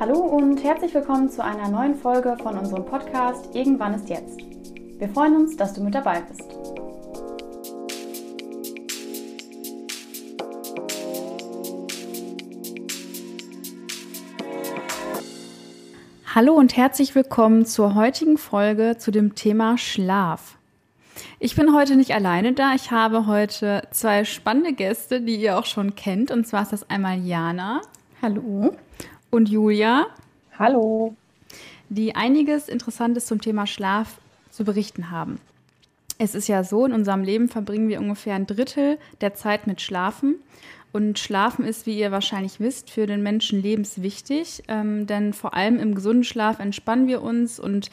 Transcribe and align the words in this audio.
Hallo 0.00 0.20
und 0.20 0.62
herzlich 0.62 0.94
willkommen 0.94 1.28
zu 1.28 1.42
einer 1.42 1.68
neuen 1.68 1.96
Folge 1.96 2.36
von 2.40 2.56
unserem 2.56 2.84
Podcast 2.84 3.52
Irgendwann 3.52 3.94
ist 3.94 4.08
jetzt. 4.08 4.38
Wir 4.96 5.08
freuen 5.08 5.34
uns, 5.34 5.56
dass 5.56 5.74
du 5.74 5.82
mit 5.82 5.92
dabei 5.92 6.20
bist. 6.20 6.44
Hallo 16.32 16.54
und 16.54 16.76
herzlich 16.76 17.16
willkommen 17.16 17.66
zur 17.66 17.96
heutigen 17.96 18.38
Folge 18.38 18.98
zu 18.98 19.10
dem 19.10 19.34
Thema 19.34 19.76
Schlaf. 19.78 20.58
Ich 21.40 21.56
bin 21.56 21.74
heute 21.74 21.96
nicht 21.96 22.14
alleine 22.14 22.52
da. 22.52 22.74
Ich 22.76 22.92
habe 22.92 23.26
heute 23.26 23.82
zwei 23.90 24.24
spannende 24.24 24.74
Gäste, 24.74 25.20
die 25.20 25.34
ihr 25.34 25.58
auch 25.58 25.66
schon 25.66 25.96
kennt. 25.96 26.30
Und 26.30 26.46
zwar 26.46 26.62
ist 26.62 26.72
das 26.72 26.88
einmal 26.88 27.18
Jana. 27.18 27.80
Hallo 28.22 28.76
und 29.30 29.48
Julia. 29.48 30.06
Hallo. 30.58 31.14
Die 31.88 32.14
einiges 32.14 32.68
Interessantes 32.68 33.26
zum 33.26 33.40
Thema 33.40 33.66
Schlaf 33.66 34.18
zu 34.50 34.64
berichten 34.64 35.10
haben. 35.10 35.40
Es 36.18 36.34
ist 36.34 36.48
ja 36.48 36.64
so, 36.64 36.84
in 36.84 36.92
unserem 36.92 37.22
Leben 37.22 37.48
verbringen 37.48 37.88
wir 37.88 38.00
ungefähr 38.00 38.34
ein 38.34 38.46
Drittel 38.46 38.98
der 39.20 39.34
Zeit 39.34 39.66
mit 39.66 39.80
Schlafen. 39.80 40.36
Und 40.90 41.18
Schlafen 41.18 41.64
ist, 41.64 41.86
wie 41.86 41.98
ihr 41.98 42.10
wahrscheinlich 42.10 42.60
wisst, 42.60 42.90
für 42.90 43.06
den 43.06 43.22
Menschen 43.22 43.62
lebenswichtig, 43.62 44.62
ähm, 44.68 45.06
denn 45.06 45.34
vor 45.34 45.54
allem 45.54 45.78
im 45.78 45.94
gesunden 45.94 46.24
Schlaf 46.24 46.58
entspannen 46.58 47.06
wir 47.06 47.22
uns 47.22 47.60
und 47.60 47.90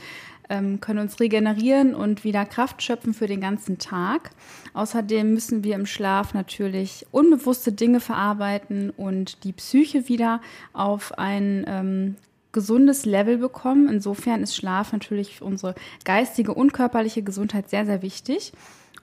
können 0.80 1.00
uns 1.00 1.20
regenerieren 1.20 1.96
und 1.96 2.24
wieder 2.24 2.46
Kraft 2.46 2.82
schöpfen 2.84 3.14
für 3.14 3.28
den 3.28 3.42
ganzen 3.42 3.78
Tag. 3.78 4.32
Außerdem 4.74 5.34
müssen 5.34 5.64
wir 5.64 5.76
im 5.76 5.86
Schlaf 5.86 6.34
natürlich 6.34 7.06
unbewusste 7.12 7.72
Dinge 7.72 8.00
verarbeiten 8.00 8.90
und 8.90 9.44
die 9.44 9.54
Psyche 9.54 10.08
wieder 10.08 10.42
auf 10.74 11.18
ein 11.18 11.66
ähm, 11.68 12.16
gesundes 12.52 13.06
Level 13.06 13.38
bekommen. 13.38 13.90
Insofern 13.90 14.42
ist 14.42 14.56
Schlaf 14.56 14.94
natürlich 14.94 15.38
für 15.38 15.46
unsere 15.46 15.76
geistige 16.06 16.54
und 16.54 16.74
körperliche 16.74 17.22
Gesundheit 17.22 17.70
sehr, 17.70 17.86
sehr 17.86 18.02
wichtig. 18.02 18.54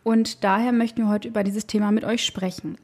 Und 0.04 0.42
daher 0.42 0.72
möchten 0.72 1.02
wir 1.02 1.08
heute 1.08 1.28
über 1.28 1.44
dieses 1.44 1.66
Thema 1.66 1.92
mit 1.92 2.04
euch 2.04 2.24
sprechen. 2.24 2.78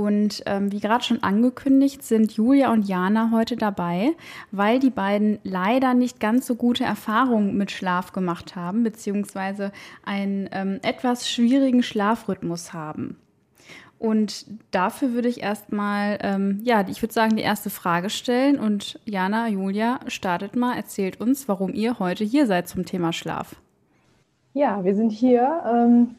Und 0.00 0.42
ähm, 0.46 0.72
wie 0.72 0.80
gerade 0.80 1.04
schon 1.04 1.22
angekündigt, 1.22 2.02
sind 2.02 2.32
Julia 2.32 2.72
und 2.72 2.88
Jana 2.88 3.30
heute 3.32 3.56
dabei, 3.56 4.12
weil 4.50 4.78
die 4.78 4.88
beiden 4.88 5.38
leider 5.44 5.92
nicht 5.92 6.20
ganz 6.20 6.46
so 6.46 6.54
gute 6.54 6.84
Erfahrungen 6.84 7.58
mit 7.58 7.70
Schlaf 7.70 8.12
gemacht 8.12 8.56
haben, 8.56 8.82
beziehungsweise 8.82 9.72
einen 10.02 10.48
ähm, 10.52 10.80
etwas 10.82 11.30
schwierigen 11.30 11.82
Schlafrhythmus 11.82 12.72
haben. 12.72 13.18
Und 13.98 14.46
dafür 14.70 15.12
würde 15.12 15.28
ich 15.28 15.42
erstmal, 15.42 16.16
ähm, 16.22 16.60
ja, 16.62 16.86
ich 16.88 17.02
würde 17.02 17.12
sagen, 17.12 17.36
die 17.36 17.42
erste 17.42 17.68
Frage 17.68 18.08
stellen. 18.08 18.58
Und 18.58 18.98
Jana, 19.04 19.48
Julia, 19.48 20.00
startet 20.06 20.56
mal, 20.56 20.76
erzählt 20.76 21.20
uns, 21.20 21.46
warum 21.46 21.74
ihr 21.74 21.98
heute 21.98 22.24
hier 22.24 22.46
seid 22.46 22.68
zum 22.68 22.86
Thema 22.86 23.12
Schlaf. 23.12 23.56
Ja, 24.54 24.82
wir 24.82 24.94
sind 24.94 25.10
hier, 25.10 25.62
ähm, 25.70 26.14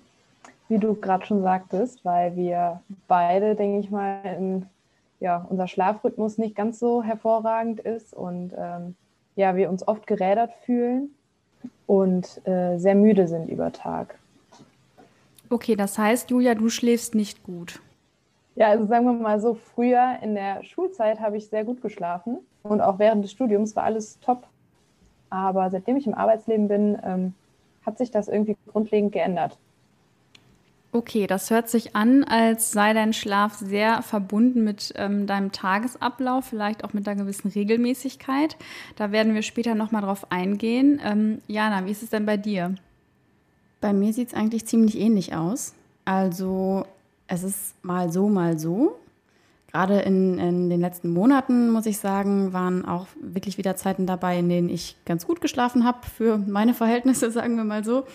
wie 0.72 0.80
du 0.80 0.96
gerade 0.96 1.26
schon 1.26 1.42
sagtest, 1.42 2.06
weil 2.06 2.38
wir 2.38 2.82
beide, 3.10 3.56
denke 3.56 3.80
ich 3.80 3.92
mal, 3.92 4.22
in, 4.24 4.66
ja, 5.20 5.46
unser 5.50 5.68
Schlafrhythmus 5.68 6.38
nicht 6.38 6.56
ganz 6.56 6.80
so 6.80 7.04
hervorragend 7.04 7.82
ist 7.82 8.14
und 8.14 8.54
ähm, 8.58 8.96
ja, 9.36 9.58
wir 9.58 9.70
uns 9.70 9.86
oft 9.86 10.08
gerädert 10.08 10.54
fühlen 10.66 11.14
und 11.88 12.42
äh, 12.48 12.78
sehr 12.78 12.96
müde 12.96 13.28
sind 13.28 13.50
über 13.50 13.74
Tag. 13.74 14.18
Okay, 15.50 15.76
das 15.76 15.98
heißt, 15.98 16.32
Julia, 16.32 16.56
du 16.56 16.70
schläfst 16.70 17.16
nicht 17.16 17.44
gut. 17.44 17.82
Ja, 18.56 18.70
also 18.70 18.86
sagen 18.86 19.06
wir 19.06 19.14
mal 19.14 19.42
so, 19.42 19.56
früher 19.56 20.20
in 20.22 20.36
der 20.36 20.64
Schulzeit 20.64 21.20
habe 21.20 21.36
ich 21.36 21.50
sehr 21.50 21.66
gut 21.66 21.82
geschlafen 21.82 22.38
und 22.64 22.80
auch 22.80 22.98
während 22.98 23.26
des 23.26 23.32
Studiums 23.34 23.76
war 23.76 23.84
alles 23.84 24.22
top. 24.22 24.48
Aber 25.30 25.70
seitdem 25.70 25.98
ich 25.98 26.08
im 26.08 26.14
Arbeitsleben 26.14 26.70
bin, 26.70 26.98
ähm, 27.04 27.34
hat 27.86 27.98
sich 27.98 28.10
das 28.10 28.30
irgendwie 28.30 28.56
grundlegend 28.72 29.12
geändert. 29.12 29.58
Okay, 30.94 31.26
das 31.26 31.50
hört 31.50 31.70
sich 31.70 31.96
an, 31.96 32.26
als 32.26 32.72
sei 32.72 32.94
dein 32.94 33.14
Schlaf 33.14 33.54
sehr 33.54 34.02
verbunden 34.02 34.66
mit 34.66 34.94
ähm, 34.98 35.26
deinem 35.26 35.54
Tagesablauf, 35.54 36.46
vielleicht 36.46 36.84
auch 36.84 36.92
mit 36.92 37.08
einer 37.08 37.22
gewissen 37.24 37.48
Regelmäßigkeit. 37.50 38.58
Da 38.98 39.14
werden 39.14 39.34
wir 39.34 39.42
später 39.42 39.74
nochmal 39.74 40.02
drauf 40.02 40.30
eingehen. 40.32 41.00
Ähm, 41.02 41.42
Jana, 41.48 41.86
wie 41.86 41.92
ist 41.92 42.04
es 42.04 42.10
denn 42.10 42.26
bei 42.26 42.36
dir? 42.36 42.76
Bei 43.80 43.94
mir 43.94 44.12
sieht 44.12 44.30
es 44.30 44.34
eigentlich 44.34 44.66
ziemlich 44.66 45.00
ähnlich 45.00 45.34
aus. 45.34 45.74
Also 46.04 46.86
es 47.28 47.44
ist 47.44 47.74
mal 47.84 48.12
so, 48.12 48.28
mal 48.28 48.60
so. 48.60 49.00
Gerade 49.72 50.00
in, 50.00 50.38
in, 50.38 50.70
den 50.70 50.82
letzten 50.82 51.10
Monaten, 51.10 51.70
muss 51.70 51.86
ich 51.86 51.98
sagen, 51.98 52.52
waren 52.52 52.86
auch 52.86 53.08
wirklich 53.22 53.58
wieder 53.58 53.76
Zeiten 53.76 54.06
dabei, 54.06 54.38
in 54.40 54.50
denen 54.50 54.70
ich 54.70 54.98
ganz 55.06 55.26
gut 55.26 55.40
geschlafen 55.40 55.86
habe, 55.86 56.00
für 56.06 56.38
meine 56.38 56.74
Verhältnisse, 56.74 57.32
sagen 57.32 57.56
wir 57.56 57.64
mal 57.64 57.84
so. 57.84 58.06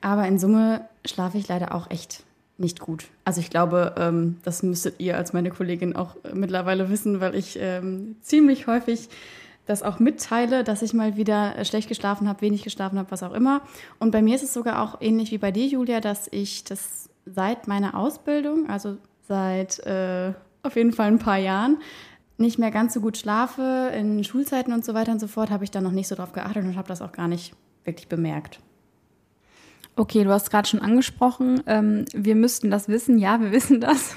Aber 0.00 0.26
in 0.26 0.38
Summe 0.38 0.88
schlafe 1.04 1.38
ich 1.38 1.48
leider 1.48 1.74
auch 1.74 1.90
echt 1.90 2.24
nicht 2.56 2.80
gut. 2.80 3.06
Also 3.24 3.40
ich 3.40 3.50
glaube, 3.50 3.94
ähm, 3.98 4.38
das 4.44 4.62
müsstet 4.62 5.00
ihr 5.00 5.16
als 5.16 5.32
meine 5.32 5.50
Kollegin 5.50 5.96
auch 5.96 6.16
mittlerweile 6.32 6.88
wissen, 6.88 7.20
weil 7.20 7.34
ich 7.34 7.58
ähm, 7.60 8.16
ziemlich 8.20 8.66
häufig 8.66 9.08
das 9.66 9.82
auch 9.82 9.98
mitteile, 9.98 10.62
dass 10.62 10.82
ich 10.82 10.94
mal 10.94 11.16
wieder 11.16 11.56
äh, 11.56 11.64
schlecht 11.64 11.88
geschlafen 11.88 12.28
habe, 12.28 12.42
wenig 12.42 12.62
geschlafen 12.62 12.98
habe, 12.98 13.10
was 13.10 13.22
auch 13.22 13.32
immer. 13.32 13.62
Und 13.98 14.10
bei 14.10 14.22
mir 14.22 14.36
ist 14.36 14.44
es 14.44 14.54
sogar 14.54 14.82
auch 14.82 15.00
ähnlich 15.00 15.30
wie 15.32 15.38
bei 15.38 15.50
dir, 15.50 15.66
Julia, 15.66 16.00
dass 16.00 16.28
ich 16.30 16.64
das 16.64 17.08
seit 17.26 17.66
meiner 17.66 17.98
Ausbildung, 17.98 18.68
also 18.68 18.96
seit 19.26 19.78
äh, 19.80 20.34
auf 20.64 20.76
jeden 20.76 20.92
Fall 20.92 21.08
ein 21.08 21.18
paar 21.18 21.38
Jahren, 21.38 21.78
nicht 22.36 22.58
mehr 22.58 22.70
ganz 22.70 22.94
so 22.94 23.00
gut 23.00 23.16
schlafe. 23.16 23.92
In 23.96 24.24
Schulzeiten 24.24 24.72
und 24.72 24.84
so 24.84 24.94
weiter 24.94 25.12
und 25.12 25.20
so 25.20 25.28
fort 25.28 25.50
habe 25.50 25.64
ich 25.64 25.70
da 25.70 25.80
noch 25.80 25.92
nicht 25.92 26.08
so 26.08 26.14
drauf 26.14 26.32
geachtet 26.32 26.64
und 26.64 26.76
habe 26.76 26.88
das 26.88 27.02
auch 27.02 27.12
gar 27.12 27.28
nicht 27.28 27.54
wirklich 27.84 28.08
bemerkt. 28.08 28.60
Okay, 29.96 30.24
du 30.24 30.30
hast 30.30 30.50
gerade 30.50 30.66
schon 30.66 30.80
angesprochen, 30.80 31.62
ähm, 31.66 32.04
wir 32.12 32.34
müssten 32.34 32.68
das 32.68 32.88
wissen. 32.88 33.18
Ja, 33.18 33.40
wir 33.40 33.52
wissen 33.52 33.80
das. 33.80 34.16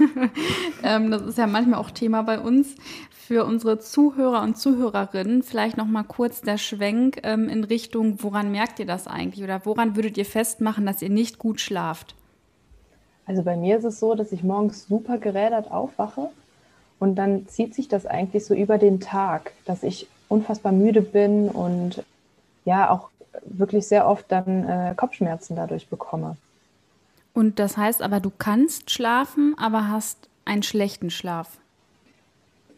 ähm, 0.84 1.12
das 1.12 1.22
ist 1.22 1.38
ja 1.38 1.46
manchmal 1.46 1.80
auch 1.80 1.92
Thema 1.92 2.24
bei 2.24 2.40
uns. 2.40 2.76
Für 3.12 3.46
unsere 3.46 3.78
Zuhörer 3.78 4.42
und 4.42 4.58
Zuhörerinnen 4.58 5.44
vielleicht 5.44 5.78
noch 5.78 5.86
mal 5.86 6.04
kurz 6.04 6.42
der 6.42 6.58
Schwenk 6.58 7.20
ähm, 7.24 7.50
in 7.50 7.64
Richtung, 7.66 8.24
woran 8.24 8.52
merkt 8.52 8.80
ihr 8.80 8.86
das 8.86 9.06
eigentlich 9.06 9.44
oder 9.44 9.62
woran 9.66 9.96
würdet 9.96 10.18
ihr 10.18 10.26
festmachen, 10.26 10.86
dass 10.86 11.02
ihr 11.02 11.10
nicht 11.10 11.38
gut 11.38 11.60
schlaft? 11.60 12.16
Also 13.28 13.44
bei 13.44 13.58
mir 13.58 13.78
ist 13.78 13.84
es 13.84 14.00
so, 14.00 14.16
dass 14.16 14.32
ich 14.32 14.42
morgens 14.44 14.88
super 14.88 15.18
gerädert 15.18 15.70
aufwache 15.70 16.30
und 16.98 17.16
dann 17.16 17.48
zieht 17.48 17.76
sich 17.76 17.90
das 17.90 18.06
eigentlich 18.06 18.46
so 18.46 18.56
über 18.56 18.78
den 18.78 19.02
Tag, 19.02 19.52
dass 19.66 19.84
ich 19.84 20.08
unfassbar 20.30 20.72
müde 20.72 21.02
bin 21.02 21.50
und 21.50 22.04
ja 22.66 22.90
auch 22.90 23.10
wirklich 23.44 23.88
sehr 23.88 24.08
oft 24.08 24.26
dann 24.30 24.68
äh, 24.68 24.94
Kopfschmerzen 24.96 25.56
dadurch 25.56 25.88
bekomme. 25.90 26.38
Und 27.34 27.60
das 27.60 27.78
heißt 27.78 28.02
aber, 28.02 28.20
du 28.20 28.32
kannst 28.36 28.90
schlafen, 28.90 29.56
aber 29.60 29.90
hast 29.90 30.30
einen 30.46 30.64
schlechten 30.64 31.10
Schlaf? 31.10 31.60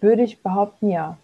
Würde 0.02 0.24
ich 0.24 0.42
behaupten, 0.42 0.90
ja. 0.90 1.18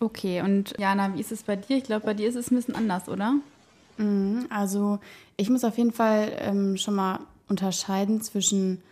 Okay, 0.00 0.42
und 0.42 0.74
Jana, 0.78 1.14
wie 1.14 1.20
ist 1.20 1.32
es 1.32 1.42
bei 1.42 1.56
dir? 1.56 1.78
Ich 1.78 1.84
glaube, 1.84 2.06
bei 2.06 2.14
dir 2.14 2.28
ist 2.28 2.36
es 2.36 2.50
ein 2.50 2.56
bisschen 2.56 2.76
anders, 2.76 3.08
oder? 3.08 3.34
Mhm, 3.96 4.46
also 4.50 5.00
ich 5.36 5.50
muss 5.50 5.64
auf 5.64 5.76
jeden 5.78 5.92
Fall 5.92 6.30
ähm, 6.38 6.76
schon 6.76 6.94
mal 6.94 7.20
unterscheiden 7.48 8.20
zwischen 8.20 8.82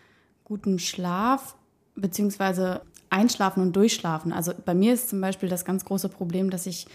gutem 0.44 0.78
Schlaf 0.78 1.56
beziehungsweise 1.94 2.82
Einschlafen 3.10 3.62
und 3.62 3.74
Durchschlafen. 3.74 4.32
Also 4.32 4.52
bei 4.64 4.74
mir 4.74 4.94
ist 4.94 5.08
zum 5.08 5.20
Beispiel 5.20 5.48
das 5.48 5.64
ganz 5.64 5.84
große 5.84 6.08
Problem, 6.08 6.50
dass 6.50 6.66
ich 6.66 6.86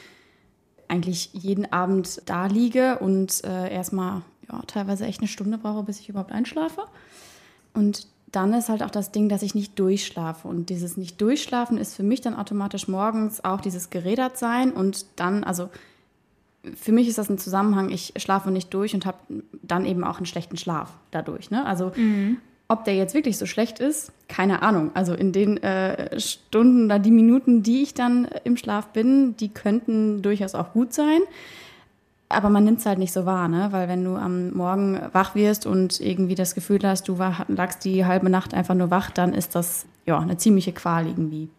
eigentlich 0.87 1.29
jeden 1.33 1.71
Abend 1.71 2.21
da 2.25 2.47
liege 2.47 2.99
und 2.99 3.43
äh, 3.43 3.73
erstmal 3.73 4.23
ja, 4.51 4.61
teilweise 4.67 5.05
echt 5.05 5.21
eine 5.21 5.27
Stunde 5.27 5.57
brauche, 5.57 5.83
bis 5.83 5.99
ich 5.99 6.09
überhaupt 6.09 6.31
einschlafe. 6.31 6.83
Und 7.73 8.07
dann 8.31 8.53
ist 8.53 8.69
halt 8.69 8.83
auch 8.83 8.89
das 8.89 9.11
Ding, 9.11 9.29
dass 9.29 9.41
ich 9.41 9.55
nicht 9.55 9.77
durchschlafe. 9.79 10.47
Und 10.47 10.69
dieses 10.69 10.97
Nicht-Durchschlafen 10.97 11.77
ist 11.77 11.95
für 11.95 12.03
mich 12.03 12.21
dann 12.21 12.35
automatisch 12.35 12.87
morgens 12.87 13.43
auch 13.43 13.61
dieses 13.61 13.89
Gerädertsein 13.89 14.71
und 14.71 15.05
dann, 15.17 15.43
also 15.43 15.69
für 16.75 16.91
mich 16.91 17.07
ist 17.07 17.17
das 17.17 17.29
ein 17.29 17.37
Zusammenhang, 17.37 17.89
ich 17.89 18.13
schlafe 18.17 18.51
nicht 18.51 18.73
durch 18.73 18.93
und 18.93 19.05
habe 19.05 19.17
dann 19.63 19.85
eben 19.85 20.03
auch 20.03 20.17
einen 20.17 20.25
schlechten 20.25 20.57
Schlaf 20.57 20.91
dadurch. 21.11 21.51
Ne? 21.51 21.65
Also 21.65 21.91
mhm. 21.95 22.37
Ob 22.71 22.85
der 22.85 22.95
jetzt 22.95 23.13
wirklich 23.13 23.37
so 23.37 23.45
schlecht 23.45 23.79
ist, 23.79 24.13
keine 24.29 24.61
Ahnung. 24.61 24.91
Also 24.93 25.13
in 25.13 25.33
den 25.33 25.61
äh, 25.61 26.17
Stunden 26.17 26.85
oder 26.85 26.99
die 26.99 27.11
Minuten, 27.11 27.63
die 27.63 27.83
ich 27.83 27.93
dann 27.93 28.29
im 28.45 28.55
Schlaf 28.55 28.87
bin, 28.93 29.35
die 29.35 29.49
könnten 29.49 30.21
durchaus 30.21 30.55
auch 30.55 30.71
gut 30.71 30.93
sein. 30.93 31.19
Aber 32.29 32.49
man 32.49 32.63
nimmt 32.63 32.79
es 32.79 32.85
halt 32.85 32.97
nicht 32.97 33.11
so 33.11 33.25
wahr, 33.25 33.49
ne? 33.49 33.67
Weil 33.71 33.89
wenn 33.89 34.05
du 34.05 34.15
am 34.15 34.53
Morgen 34.53 34.97
wach 35.11 35.35
wirst 35.35 35.65
und 35.65 35.99
irgendwie 35.99 36.35
das 36.35 36.55
Gefühl 36.55 36.79
hast, 36.83 37.09
du 37.09 37.17
lagst 37.49 37.83
die 37.83 38.05
halbe 38.05 38.29
Nacht 38.29 38.53
einfach 38.53 38.73
nur 38.73 38.89
wach, 38.89 39.11
dann 39.11 39.33
ist 39.33 39.53
das 39.53 39.85
ja 40.05 40.17
eine 40.17 40.37
ziemliche 40.37 40.71
Qual 40.71 41.07
irgendwie. 41.07 41.49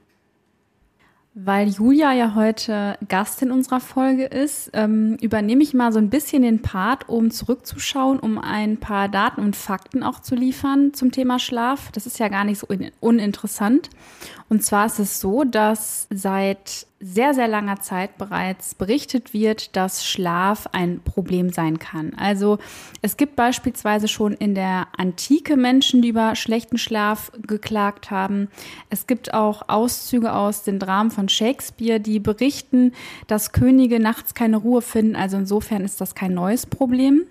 Weil 1.35 1.69
Julia 1.69 2.13
ja 2.13 2.35
heute 2.35 2.99
Gast 3.09 3.41
in 3.41 3.51
unserer 3.51 3.81
Folge 3.81 4.25
ist, 4.25 4.71
ähm, 4.75 5.17
übernehme 5.23 5.63
ich 5.63 5.73
mal 5.73 5.91
so 5.91 5.99
ein 5.99 6.11
bisschen 6.11 6.43
den 6.43 6.61
Part, 6.61 7.09
um 7.09 7.31
zurückzuschauen, 7.31 8.19
um 8.19 8.37
ein 8.39 8.77
paar 8.77 9.09
Daten 9.09 9.41
und 9.41 9.57
Fakten 9.57 10.03
auch 10.03 10.21
zu 10.21 10.35
liefern 10.35 10.93
zum 10.93 11.11
Thema 11.11 11.39
Schlaf. 11.39 11.91
Das 11.93 12.07
ist 12.07 12.19
ja 12.19 12.29
gar 12.29 12.45
nicht 12.45 12.59
so 12.59 12.67
uninteressant. 13.01 13.89
Und 14.51 14.63
zwar 14.63 14.85
ist 14.85 14.99
es 14.99 15.21
so, 15.21 15.45
dass 15.45 16.07
seit 16.11 16.87
sehr, 17.03 17.35
sehr 17.35 17.49
langer 17.49 17.81
Zeit 17.81 18.17
bereits 18.17 18.77
berichtet 18.77 19.35
wird, 19.35 19.77
dass 19.77 20.07
Schlaf 20.07 20.69
ein 20.73 21.01
Problem 21.01 21.51
sein 21.51 21.81
kann. 21.81 22.15
Also 22.17 22.59
es 23.03 23.17
gibt 23.17 23.35
beispielsweise 23.35 24.07
schon 24.07 24.35
in 24.35 24.55
der 24.55 24.87
Antike 24.97 25.57
Menschen, 25.57 26.01
die 26.01 26.09
über 26.09 26.37
schlechten 26.37 26.79
Schlaf 26.79 27.33
geklagt 27.43 28.13
haben. 28.13 28.49
Es 28.89 29.09
gibt 29.09 29.35
auch 29.35 29.69
Auszüge 29.69 30.33
aus 30.33 30.63
den 30.63 30.79
Dramen 30.79 31.11
von 31.11 31.29
Shakespeare, 31.29 31.99
die 31.99 32.21
berichten, 32.21 32.93
dass 33.27 33.51
Könige 33.51 33.99
nachts 33.99 34.35
keine 34.35 34.59
Ruhe 34.59 34.81
finden. 34.81 35.17
Also 35.17 35.37
insofern 35.37 35.85
ist 35.85 36.01
das 36.01 36.15
kein 36.15 36.35
neues 36.35 36.67
Problem. 36.67 37.27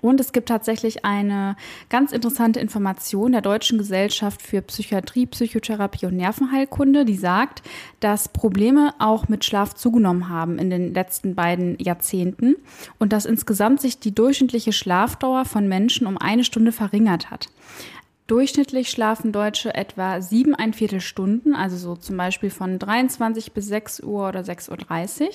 Und 0.00 0.20
es 0.20 0.32
gibt 0.32 0.48
tatsächlich 0.48 1.04
eine 1.04 1.56
ganz 1.88 2.12
interessante 2.12 2.60
Information 2.60 3.32
der 3.32 3.40
Deutschen 3.40 3.78
Gesellschaft 3.78 4.42
für 4.42 4.62
Psychiatrie, 4.62 5.26
Psychotherapie 5.26 6.06
und 6.06 6.16
Nervenheilkunde, 6.16 7.04
die 7.04 7.16
sagt, 7.16 7.62
dass 8.00 8.28
Probleme 8.28 8.94
auch 8.98 9.28
mit 9.28 9.44
Schlaf 9.44 9.74
zugenommen 9.74 10.28
haben 10.28 10.58
in 10.58 10.70
den 10.70 10.94
letzten 10.94 11.34
beiden 11.34 11.78
Jahrzehnten 11.78 12.56
und 12.98 13.12
dass 13.12 13.26
insgesamt 13.26 13.80
sich 13.80 13.98
die 13.98 14.14
durchschnittliche 14.14 14.72
Schlafdauer 14.72 15.44
von 15.44 15.68
Menschen 15.68 16.06
um 16.06 16.18
eine 16.18 16.44
Stunde 16.44 16.72
verringert 16.72 17.30
hat. 17.30 17.48
Durchschnittlich 18.26 18.90
schlafen 18.90 19.30
Deutsche 19.30 19.72
etwa 19.74 20.20
sieben 20.20 20.54
ein 20.56 20.72
Viertel 20.72 21.00
Stunden, 21.00 21.54
also 21.54 21.76
so 21.76 21.94
zum 21.94 22.16
Beispiel 22.16 22.50
von 22.50 22.80
23 22.80 23.52
bis 23.52 23.66
6 23.66 24.00
Uhr 24.00 24.28
oder 24.28 24.40
6.30 24.40 25.22
Uhr. 25.22 25.28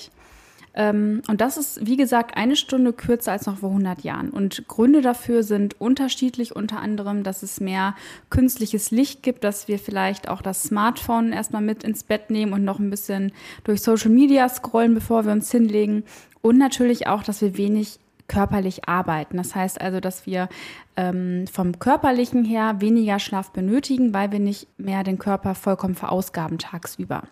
Ähm, 0.74 1.22
und 1.28 1.40
das 1.40 1.56
ist, 1.56 1.86
wie 1.86 1.96
gesagt, 1.96 2.36
eine 2.36 2.56
Stunde 2.56 2.92
kürzer 2.92 3.32
als 3.32 3.46
noch 3.46 3.58
vor 3.58 3.70
100 3.70 4.02
Jahren. 4.02 4.30
Und 4.30 4.66
Gründe 4.68 5.02
dafür 5.02 5.42
sind 5.42 5.80
unterschiedlich, 5.80 6.56
unter 6.56 6.80
anderem, 6.80 7.22
dass 7.22 7.42
es 7.42 7.60
mehr 7.60 7.94
künstliches 8.30 8.90
Licht 8.90 9.22
gibt, 9.22 9.44
dass 9.44 9.68
wir 9.68 9.78
vielleicht 9.78 10.28
auch 10.28 10.42
das 10.42 10.62
Smartphone 10.62 11.32
erstmal 11.32 11.62
mit 11.62 11.84
ins 11.84 12.04
Bett 12.04 12.30
nehmen 12.30 12.52
und 12.52 12.64
noch 12.64 12.78
ein 12.78 12.90
bisschen 12.90 13.32
durch 13.64 13.82
Social 13.82 14.10
Media 14.10 14.48
scrollen, 14.48 14.94
bevor 14.94 15.24
wir 15.24 15.32
uns 15.32 15.50
hinlegen. 15.50 16.04
Und 16.40 16.58
natürlich 16.58 17.06
auch, 17.06 17.22
dass 17.22 17.40
wir 17.42 17.56
wenig 17.56 17.98
körperlich 18.28 18.88
arbeiten. 18.88 19.36
Das 19.36 19.54
heißt 19.54 19.80
also, 19.80 20.00
dass 20.00 20.26
wir 20.26 20.48
ähm, 20.96 21.46
vom 21.52 21.78
körperlichen 21.78 22.44
her 22.44 22.76
weniger 22.80 23.18
Schlaf 23.18 23.50
benötigen, 23.50 24.14
weil 24.14 24.32
wir 24.32 24.38
nicht 24.38 24.68
mehr 24.78 25.04
den 25.04 25.18
Körper 25.18 25.54
vollkommen 25.54 25.94
verausgaben 25.94 26.58
tagsüber. 26.58 27.24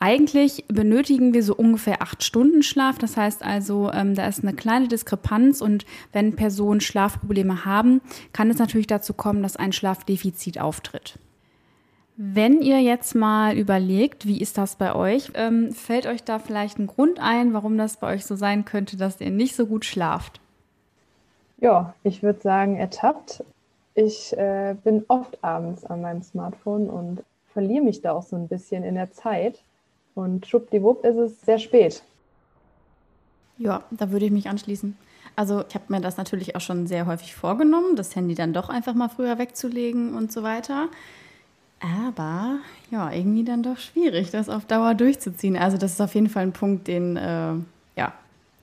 Eigentlich 0.00 0.64
benötigen 0.68 1.34
wir 1.34 1.42
so 1.42 1.56
ungefähr 1.56 2.02
acht 2.02 2.22
Stunden 2.22 2.62
Schlaf. 2.62 2.98
Das 2.98 3.16
heißt 3.16 3.44
also, 3.44 3.90
ähm, 3.92 4.14
da 4.14 4.28
ist 4.28 4.42
eine 4.44 4.54
kleine 4.54 4.86
Diskrepanz 4.86 5.60
und 5.60 5.86
wenn 6.12 6.36
Personen 6.36 6.80
Schlafprobleme 6.80 7.64
haben, 7.64 8.00
kann 8.32 8.48
es 8.50 8.58
natürlich 8.58 8.86
dazu 8.86 9.12
kommen, 9.12 9.42
dass 9.42 9.56
ein 9.56 9.72
Schlafdefizit 9.72 10.60
auftritt. 10.60 11.18
Wenn 12.16 12.62
ihr 12.62 12.80
jetzt 12.80 13.14
mal 13.14 13.56
überlegt, 13.56 14.26
wie 14.26 14.40
ist 14.40 14.58
das 14.58 14.76
bei 14.76 14.94
euch, 14.94 15.30
ähm, 15.34 15.72
fällt 15.72 16.06
euch 16.06 16.24
da 16.24 16.38
vielleicht 16.38 16.78
ein 16.78 16.88
Grund 16.88 17.20
ein, 17.20 17.52
warum 17.52 17.78
das 17.78 17.96
bei 17.96 18.14
euch 18.14 18.24
so 18.24 18.34
sein 18.34 18.64
könnte, 18.64 18.96
dass 18.96 19.20
ihr 19.20 19.30
nicht 19.30 19.54
so 19.54 19.66
gut 19.66 19.84
schlaft? 19.84 20.40
Ja, 21.60 21.94
ich 22.04 22.22
würde 22.22 22.40
sagen, 22.40 22.76
ertappt. 22.76 23.44
Ich 23.94 24.36
äh, 24.36 24.76
bin 24.84 25.04
oft 25.08 25.42
abends 25.42 25.84
an 25.84 26.02
meinem 26.02 26.22
Smartphone 26.22 26.88
und 26.88 27.24
verliere 27.52 27.84
mich 27.84 28.00
da 28.00 28.12
auch 28.12 28.22
so 28.22 28.36
ein 28.36 28.46
bisschen 28.46 28.84
in 28.84 28.94
der 28.94 29.12
Zeit. 29.12 29.60
Und 30.18 30.48
schwuppdiwupp 30.48 31.04
ist 31.04 31.16
es 31.16 31.40
sehr 31.42 31.60
spät. 31.60 32.02
Ja, 33.56 33.84
da 33.92 34.10
würde 34.10 34.26
ich 34.26 34.32
mich 34.32 34.48
anschließen. 34.48 34.96
Also 35.36 35.62
ich 35.68 35.76
habe 35.76 35.84
mir 35.90 36.00
das 36.00 36.16
natürlich 36.16 36.56
auch 36.56 36.60
schon 36.60 36.88
sehr 36.88 37.06
häufig 37.06 37.36
vorgenommen, 37.36 37.94
das 37.94 38.16
Handy 38.16 38.34
dann 38.34 38.52
doch 38.52 38.68
einfach 38.68 38.94
mal 38.94 39.08
früher 39.08 39.38
wegzulegen 39.38 40.14
und 40.14 40.32
so 40.32 40.42
weiter. 40.42 40.88
Aber 41.78 42.58
ja, 42.90 43.12
irgendwie 43.12 43.44
dann 43.44 43.62
doch 43.62 43.78
schwierig, 43.78 44.32
das 44.32 44.48
auf 44.48 44.64
Dauer 44.64 44.94
durchzuziehen. 44.94 45.56
Also 45.56 45.78
das 45.78 45.92
ist 45.92 46.00
auf 46.00 46.16
jeden 46.16 46.28
Fall 46.28 46.42
ein 46.42 46.52
Punkt, 46.52 46.88
den, 46.88 47.16
äh, 47.16 47.52
ja, 47.94 48.12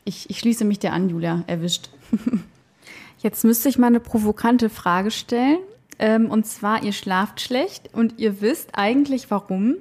ich, 0.04 0.30
ich 0.30 0.40
schließe 0.40 0.66
mich 0.66 0.80
dir 0.80 0.92
an, 0.92 1.08
Julia, 1.08 1.46
erwischt. 1.48 1.90
Jetzt 3.20 3.46
müsste 3.46 3.70
ich 3.70 3.78
mal 3.78 3.88
eine 3.88 4.02
provokante 4.02 4.70
Frage 4.70 5.10
stellen. 5.10 5.60
Ähm, 6.00 6.30
und 6.30 6.46
zwar, 6.46 6.84
ihr 6.84 6.92
schlaft 6.92 7.40
schlecht 7.40 7.92
und 7.94 8.20
ihr 8.20 8.42
wisst 8.42 8.72
eigentlich 8.74 9.32
warum. 9.32 9.78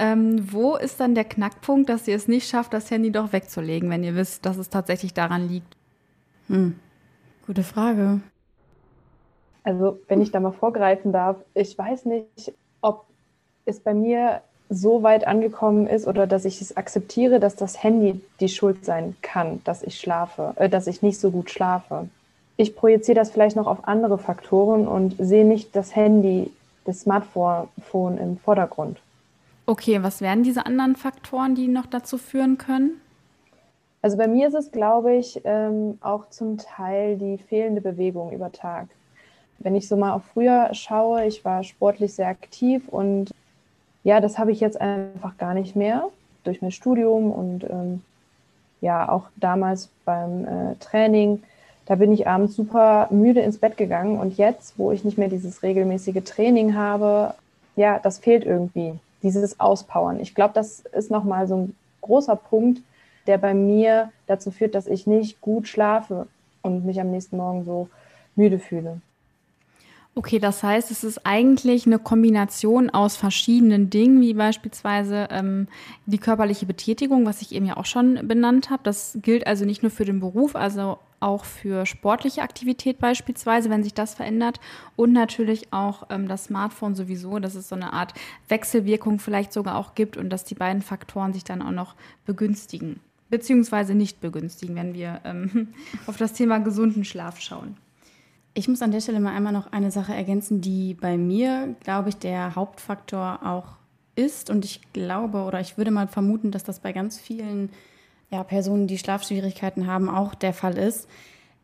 Ähm, 0.00 0.50
wo 0.50 0.76
ist 0.76 0.98
dann 0.98 1.14
der 1.14 1.24
Knackpunkt, 1.24 1.90
dass 1.90 2.08
ihr 2.08 2.16
es 2.16 2.26
nicht 2.26 2.48
schafft, 2.48 2.72
das 2.72 2.90
Handy 2.90 3.12
doch 3.12 3.34
wegzulegen, 3.34 3.90
wenn 3.90 4.02
ihr 4.02 4.14
wisst, 4.14 4.46
dass 4.46 4.56
es 4.56 4.70
tatsächlich 4.70 5.12
daran 5.12 5.46
liegt? 5.46 5.76
Hm. 6.46 6.80
Gute 7.46 7.62
Frage. 7.62 8.22
Also, 9.62 9.98
wenn 10.08 10.22
ich 10.22 10.30
da 10.30 10.40
mal 10.40 10.52
vorgreifen 10.52 11.12
darf, 11.12 11.36
ich 11.52 11.76
weiß 11.76 12.06
nicht, 12.06 12.54
ob 12.80 13.04
es 13.66 13.80
bei 13.80 13.92
mir 13.92 14.40
so 14.70 15.02
weit 15.02 15.26
angekommen 15.26 15.86
ist 15.86 16.06
oder 16.06 16.26
dass 16.26 16.46
ich 16.46 16.62
es 16.62 16.78
akzeptiere, 16.78 17.38
dass 17.38 17.56
das 17.56 17.82
Handy 17.82 18.22
die 18.40 18.48
Schuld 18.48 18.86
sein 18.86 19.16
kann, 19.20 19.60
dass 19.64 19.82
ich 19.82 20.00
schlafe, 20.00 20.54
äh, 20.56 20.70
dass 20.70 20.86
ich 20.86 21.02
nicht 21.02 21.20
so 21.20 21.30
gut 21.30 21.50
schlafe. 21.50 22.08
Ich 22.56 22.74
projiziere 22.74 23.16
das 23.16 23.30
vielleicht 23.30 23.56
noch 23.56 23.66
auf 23.66 23.86
andere 23.86 24.16
Faktoren 24.16 24.88
und 24.88 25.16
sehe 25.18 25.44
nicht 25.44 25.76
das 25.76 25.94
Handy, 25.94 26.50
das 26.86 27.00
Smartphone 27.00 28.16
im 28.16 28.38
Vordergrund. 28.38 28.98
Okay, 29.70 30.02
was 30.02 30.20
wären 30.20 30.42
diese 30.42 30.66
anderen 30.66 30.96
Faktoren, 30.96 31.54
die 31.54 31.68
noch 31.68 31.86
dazu 31.86 32.18
führen 32.18 32.58
können? 32.58 33.00
Also 34.02 34.16
bei 34.16 34.26
mir 34.26 34.48
ist 34.48 34.54
es, 34.54 34.72
glaube 34.72 35.14
ich, 35.14 35.42
ähm, 35.44 35.96
auch 36.00 36.28
zum 36.28 36.58
Teil 36.58 37.16
die 37.16 37.38
fehlende 37.38 37.80
Bewegung 37.80 38.32
über 38.32 38.50
Tag. 38.50 38.88
Wenn 39.60 39.76
ich 39.76 39.86
so 39.86 39.96
mal 39.96 40.12
auf 40.12 40.24
früher 40.24 40.70
schaue, 40.72 41.24
ich 41.24 41.44
war 41.44 41.62
sportlich 41.62 42.12
sehr 42.14 42.26
aktiv 42.26 42.88
und 42.88 43.30
ja, 44.02 44.20
das 44.20 44.38
habe 44.38 44.50
ich 44.50 44.58
jetzt 44.58 44.80
einfach 44.80 45.38
gar 45.38 45.54
nicht 45.54 45.76
mehr 45.76 46.08
durch 46.42 46.60
mein 46.60 46.72
Studium 46.72 47.30
und 47.30 47.62
ähm, 47.70 48.02
ja, 48.80 49.08
auch 49.08 49.26
damals 49.36 49.88
beim 50.04 50.46
äh, 50.46 50.74
Training. 50.80 51.44
Da 51.86 51.94
bin 51.94 52.10
ich 52.10 52.26
abends 52.26 52.56
super 52.56 53.06
müde 53.12 53.38
ins 53.38 53.58
Bett 53.58 53.76
gegangen 53.76 54.18
und 54.18 54.36
jetzt, 54.36 54.80
wo 54.80 54.90
ich 54.90 55.04
nicht 55.04 55.16
mehr 55.16 55.28
dieses 55.28 55.62
regelmäßige 55.62 56.24
Training 56.24 56.74
habe, 56.74 57.34
ja, 57.76 58.00
das 58.00 58.18
fehlt 58.18 58.44
irgendwie 58.44 58.98
dieses 59.22 59.60
Auspowern. 59.60 60.20
Ich 60.20 60.34
glaube, 60.34 60.54
das 60.54 60.80
ist 60.80 61.10
nochmal 61.10 61.46
so 61.46 61.56
ein 61.56 61.76
großer 62.00 62.36
Punkt, 62.36 62.82
der 63.26 63.38
bei 63.38 63.54
mir 63.54 64.12
dazu 64.26 64.50
führt, 64.50 64.74
dass 64.74 64.86
ich 64.86 65.06
nicht 65.06 65.40
gut 65.40 65.68
schlafe 65.68 66.26
und 66.62 66.84
mich 66.84 67.00
am 67.00 67.10
nächsten 67.10 67.36
Morgen 67.36 67.64
so 67.64 67.88
müde 68.34 68.58
fühle. 68.58 69.00
Okay, 70.16 70.40
das 70.40 70.64
heißt, 70.64 70.90
es 70.90 71.04
ist 71.04 71.24
eigentlich 71.24 71.86
eine 71.86 72.00
Kombination 72.00 72.90
aus 72.90 73.16
verschiedenen 73.16 73.90
Dingen, 73.90 74.20
wie 74.20 74.34
beispielsweise 74.34 75.28
ähm, 75.30 75.68
die 76.06 76.18
körperliche 76.18 76.66
Betätigung, 76.66 77.26
was 77.26 77.42
ich 77.42 77.52
eben 77.54 77.64
ja 77.64 77.76
auch 77.76 77.86
schon 77.86 78.26
benannt 78.26 78.70
habe. 78.70 78.82
Das 78.82 79.18
gilt 79.22 79.46
also 79.46 79.64
nicht 79.64 79.82
nur 79.82 79.90
für 79.92 80.04
den 80.04 80.18
Beruf, 80.18 80.56
also 80.56 80.98
auch 81.20 81.44
für 81.44 81.86
sportliche 81.86 82.42
Aktivität 82.42 82.98
beispielsweise, 82.98 83.70
wenn 83.70 83.84
sich 83.84 83.94
das 83.94 84.14
verändert. 84.14 84.58
Und 84.96 85.12
natürlich 85.12 85.72
auch 85.72 86.06
ähm, 86.10 86.26
das 86.26 86.46
Smartphone 86.46 86.96
sowieso, 86.96 87.38
dass 87.38 87.54
es 87.54 87.68
so 87.68 87.76
eine 87.76 87.92
Art 87.92 88.12
Wechselwirkung 88.48 89.20
vielleicht 89.20 89.52
sogar 89.52 89.76
auch 89.76 89.94
gibt 89.94 90.16
und 90.16 90.28
dass 90.30 90.44
die 90.44 90.56
beiden 90.56 90.82
Faktoren 90.82 91.32
sich 91.32 91.44
dann 91.44 91.62
auch 91.62 91.70
noch 91.70 91.94
begünstigen, 92.26 92.98
beziehungsweise 93.28 93.94
nicht 93.94 94.20
begünstigen, 94.20 94.74
wenn 94.74 94.92
wir 94.92 95.20
ähm, 95.24 95.68
auf 96.08 96.16
das 96.16 96.32
Thema 96.32 96.58
gesunden 96.58 97.04
Schlaf 97.04 97.38
schauen. 97.38 97.76
Ich 98.60 98.68
muss 98.68 98.82
an 98.82 98.90
der 98.90 99.00
Stelle 99.00 99.20
mal 99.20 99.34
einmal 99.34 99.54
noch 99.54 99.72
eine 99.72 99.90
Sache 99.90 100.12
ergänzen, 100.12 100.60
die 100.60 100.92
bei 100.92 101.16
mir, 101.16 101.76
glaube 101.82 102.10
ich, 102.10 102.18
der 102.18 102.56
Hauptfaktor 102.56 103.40
auch 103.42 103.64
ist. 104.16 104.50
Und 104.50 104.66
ich 104.66 104.82
glaube 104.92 105.44
oder 105.44 105.60
ich 105.60 105.78
würde 105.78 105.90
mal 105.90 106.08
vermuten, 106.08 106.50
dass 106.50 106.62
das 106.62 106.78
bei 106.78 106.92
ganz 106.92 107.18
vielen 107.18 107.70
ja, 108.28 108.44
Personen, 108.44 108.86
die 108.86 108.98
Schlafschwierigkeiten 108.98 109.86
haben, 109.86 110.10
auch 110.10 110.34
der 110.34 110.52
Fall 110.52 110.76
ist. 110.76 111.08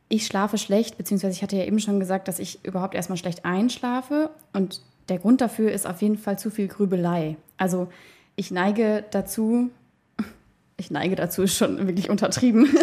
Ich 0.09 0.25
schlafe 0.25 0.57
schlecht, 0.57 0.97
beziehungsweise 0.97 1.35
ich 1.35 1.43
hatte 1.43 1.57
ja 1.57 1.65
eben 1.67 1.81
schon 1.81 2.01
gesagt, 2.01 2.29
dass 2.29 2.39
ich 2.39 2.65
überhaupt 2.65 2.95
erstmal 2.95 3.19
schlecht 3.19 3.45
einschlafe. 3.45 4.31
Und 4.55 4.81
der 5.11 5.19
Grund 5.19 5.43
dafür 5.43 5.73
ist 5.73 5.87
auf 5.87 6.01
jeden 6.01 6.17
Fall 6.17 6.39
zu 6.39 6.49
viel 6.49 6.67
Grübelei. 6.67 7.37
Also 7.59 7.89
ich 8.37 8.51
neige 8.51 9.05
dazu, 9.11 9.69
ich 10.79 10.91
neige 10.91 11.15
dazu, 11.15 11.43
ist 11.43 11.59
schon 11.59 11.77
wirklich 11.77 12.09
untertrieben. 12.09 12.75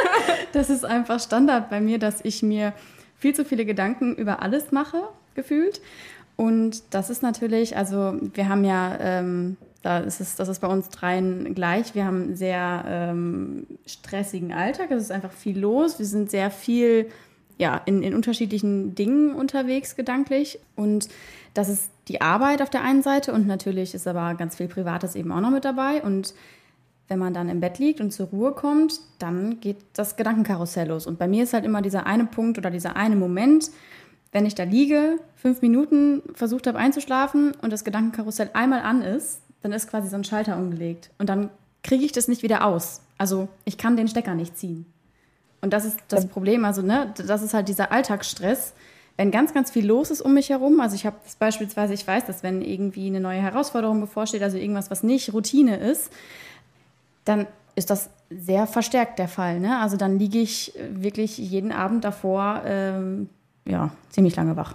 das 0.54 0.70
ist 0.70 0.86
einfach 0.86 1.20
Standard 1.20 1.68
bei 1.68 1.82
mir, 1.82 1.98
dass 1.98 2.24
ich 2.24 2.42
mir 2.42 2.72
viel 3.18 3.34
zu 3.34 3.44
viele 3.44 3.64
Gedanken 3.64 4.14
über 4.14 4.42
alles 4.42 4.72
mache, 4.72 5.02
gefühlt. 5.34 5.80
Und 6.36 6.94
das 6.94 7.10
ist 7.10 7.22
natürlich, 7.22 7.76
also 7.76 8.14
wir 8.34 8.48
haben 8.48 8.64
ja, 8.64 8.96
ähm, 9.00 9.56
da 9.82 9.98
ist 9.98 10.20
es, 10.20 10.36
das 10.36 10.48
ist 10.48 10.60
bei 10.60 10.68
uns 10.68 10.88
dreien 10.88 11.54
gleich. 11.54 11.94
Wir 11.94 12.04
haben 12.04 12.22
einen 12.22 12.36
sehr 12.36 12.84
ähm, 12.86 13.66
stressigen 13.86 14.52
Alltag. 14.52 14.90
Es 14.92 15.02
ist 15.02 15.10
einfach 15.10 15.32
viel 15.32 15.58
los. 15.58 15.98
Wir 15.98 16.06
sind 16.06 16.30
sehr 16.30 16.50
viel 16.50 17.08
ja, 17.58 17.82
in, 17.86 18.04
in 18.04 18.14
unterschiedlichen 18.14 18.94
Dingen 18.94 19.34
unterwegs 19.34 19.96
gedanklich. 19.96 20.60
Und 20.76 21.08
das 21.54 21.68
ist 21.68 21.90
die 22.06 22.20
Arbeit 22.20 22.62
auf 22.62 22.70
der 22.70 22.82
einen 22.82 23.02
Seite 23.02 23.32
und 23.32 23.46
natürlich 23.46 23.94
ist 23.94 24.06
aber 24.06 24.34
ganz 24.34 24.56
viel 24.56 24.68
Privates 24.68 25.16
eben 25.16 25.32
auch 25.32 25.40
noch 25.40 25.50
mit 25.50 25.64
dabei. 25.64 26.02
Und 26.02 26.34
wenn 27.08 27.18
man 27.18 27.32
dann 27.34 27.48
im 27.48 27.60
Bett 27.60 27.78
liegt 27.78 28.00
und 28.00 28.12
zur 28.12 28.26
Ruhe 28.28 28.52
kommt, 28.52 29.00
dann 29.18 29.60
geht 29.60 29.78
das 29.94 30.16
Gedankenkarussell 30.16 30.88
los. 30.88 31.06
Und 31.06 31.18
bei 31.18 31.26
mir 31.26 31.44
ist 31.44 31.54
halt 31.54 31.64
immer 31.64 31.82
dieser 31.82 32.06
eine 32.06 32.26
Punkt 32.26 32.58
oder 32.58 32.70
dieser 32.70 32.96
eine 32.96 33.16
Moment, 33.16 33.70
wenn 34.30 34.44
ich 34.44 34.54
da 34.54 34.64
liege, 34.64 35.18
fünf 35.34 35.62
Minuten 35.62 36.22
versucht 36.34 36.66
habe 36.66 36.78
einzuschlafen 36.78 37.52
und 37.62 37.72
das 37.72 37.84
Gedankenkarussell 37.84 38.50
einmal 38.52 38.82
an 38.82 39.02
ist, 39.02 39.40
dann 39.62 39.72
ist 39.72 39.88
quasi 39.88 40.08
so 40.08 40.16
ein 40.16 40.24
Schalter 40.24 40.56
umgelegt. 40.56 41.10
Und 41.18 41.28
dann 41.30 41.50
kriege 41.82 42.04
ich 42.04 42.12
das 42.12 42.28
nicht 42.28 42.42
wieder 42.42 42.64
aus. 42.64 43.00
Also 43.16 43.48
ich 43.64 43.78
kann 43.78 43.96
den 43.96 44.08
Stecker 44.08 44.34
nicht 44.34 44.58
ziehen. 44.58 44.86
Und 45.60 45.72
das 45.72 45.84
ist 45.84 45.98
das 46.08 46.28
Problem. 46.28 46.64
Also, 46.64 46.82
ne, 46.82 47.12
das 47.16 47.42
ist 47.42 47.54
halt 47.54 47.68
dieser 47.68 47.90
Alltagsstress. 47.90 48.74
Wenn 49.16 49.32
ganz, 49.32 49.52
ganz 49.52 49.72
viel 49.72 49.84
los 49.84 50.12
ist 50.12 50.20
um 50.20 50.34
mich 50.34 50.50
herum, 50.50 50.80
also 50.80 50.94
ich 50.94 51.04
habe 51.04 51.16
beispielsweise, 51.40 51.92
ich 51.94 52.06
weiß, 52.06 52.26
dass 52.26 52.44
wenn 52.44 52.62
irgendwie 52.62 53.08
eine 53.08 53.18
neue 53.18 53.40
Herausforderung 53.40 54.00
bevorsteht, 54.00 54.42
also 54.42 54.56
irgendwas, 54.56 54.92
was 54.92 55.02
nicht 55.02 55.32
Routine 55.32 55.76
ist, 55.76 56.12
dann 57.28 57.46
ist 57.74 57.90
das 57.90 58.10
sehr 58.30 58.66
verstärkt 58.66 59.18
der 59.18 59.28
Fall. 59.28 59.60
Ne? 59.60 59.78
Also 59.80 59.96
dann 59.96 60.18
liege 60.18 60.38
ich 60.38 60.72
wirklich 60.90 61.38
jeden 61.38 61.72
Abend 61.72 62.04
davor 62.04 62.62
ähm, 62.66 63.28
ja, 63.64 63.90
ziemlich 64.10 64.36
lange 64.36 64.56
wach. 64.56 64.74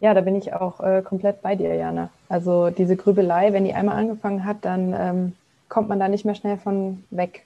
Ja, 0.00 0.12
da 0.12 0.20
bin 0.20 0.36
ich 0.36 0.52
auch 0.52 0.80
äh, 0.80 1.02
komplett 1.02 1.40
bei 1.42 1.56
dir, 1.56 1.74
Jana. 1.74 2.10
Also 2.28 2.70
diese 2.70 2.96
Grübelei, 2.96 3.52
wenn 3.52 3.64
die 3.64 3.74
einmal 3.74 3.96
angefangen 3.96 4.44
hat, 4.44 4.58
dann 4.62 4.94
ähm, 4.96 5.32
kommt 5.68 5.88
man 5.88 5.98
da 5.98 6.08
nicht 6.08 6.24
mehr 6.24 6.34
schnell 6.34 6.58
von 6.58 7.04
weg. 7.10 7.44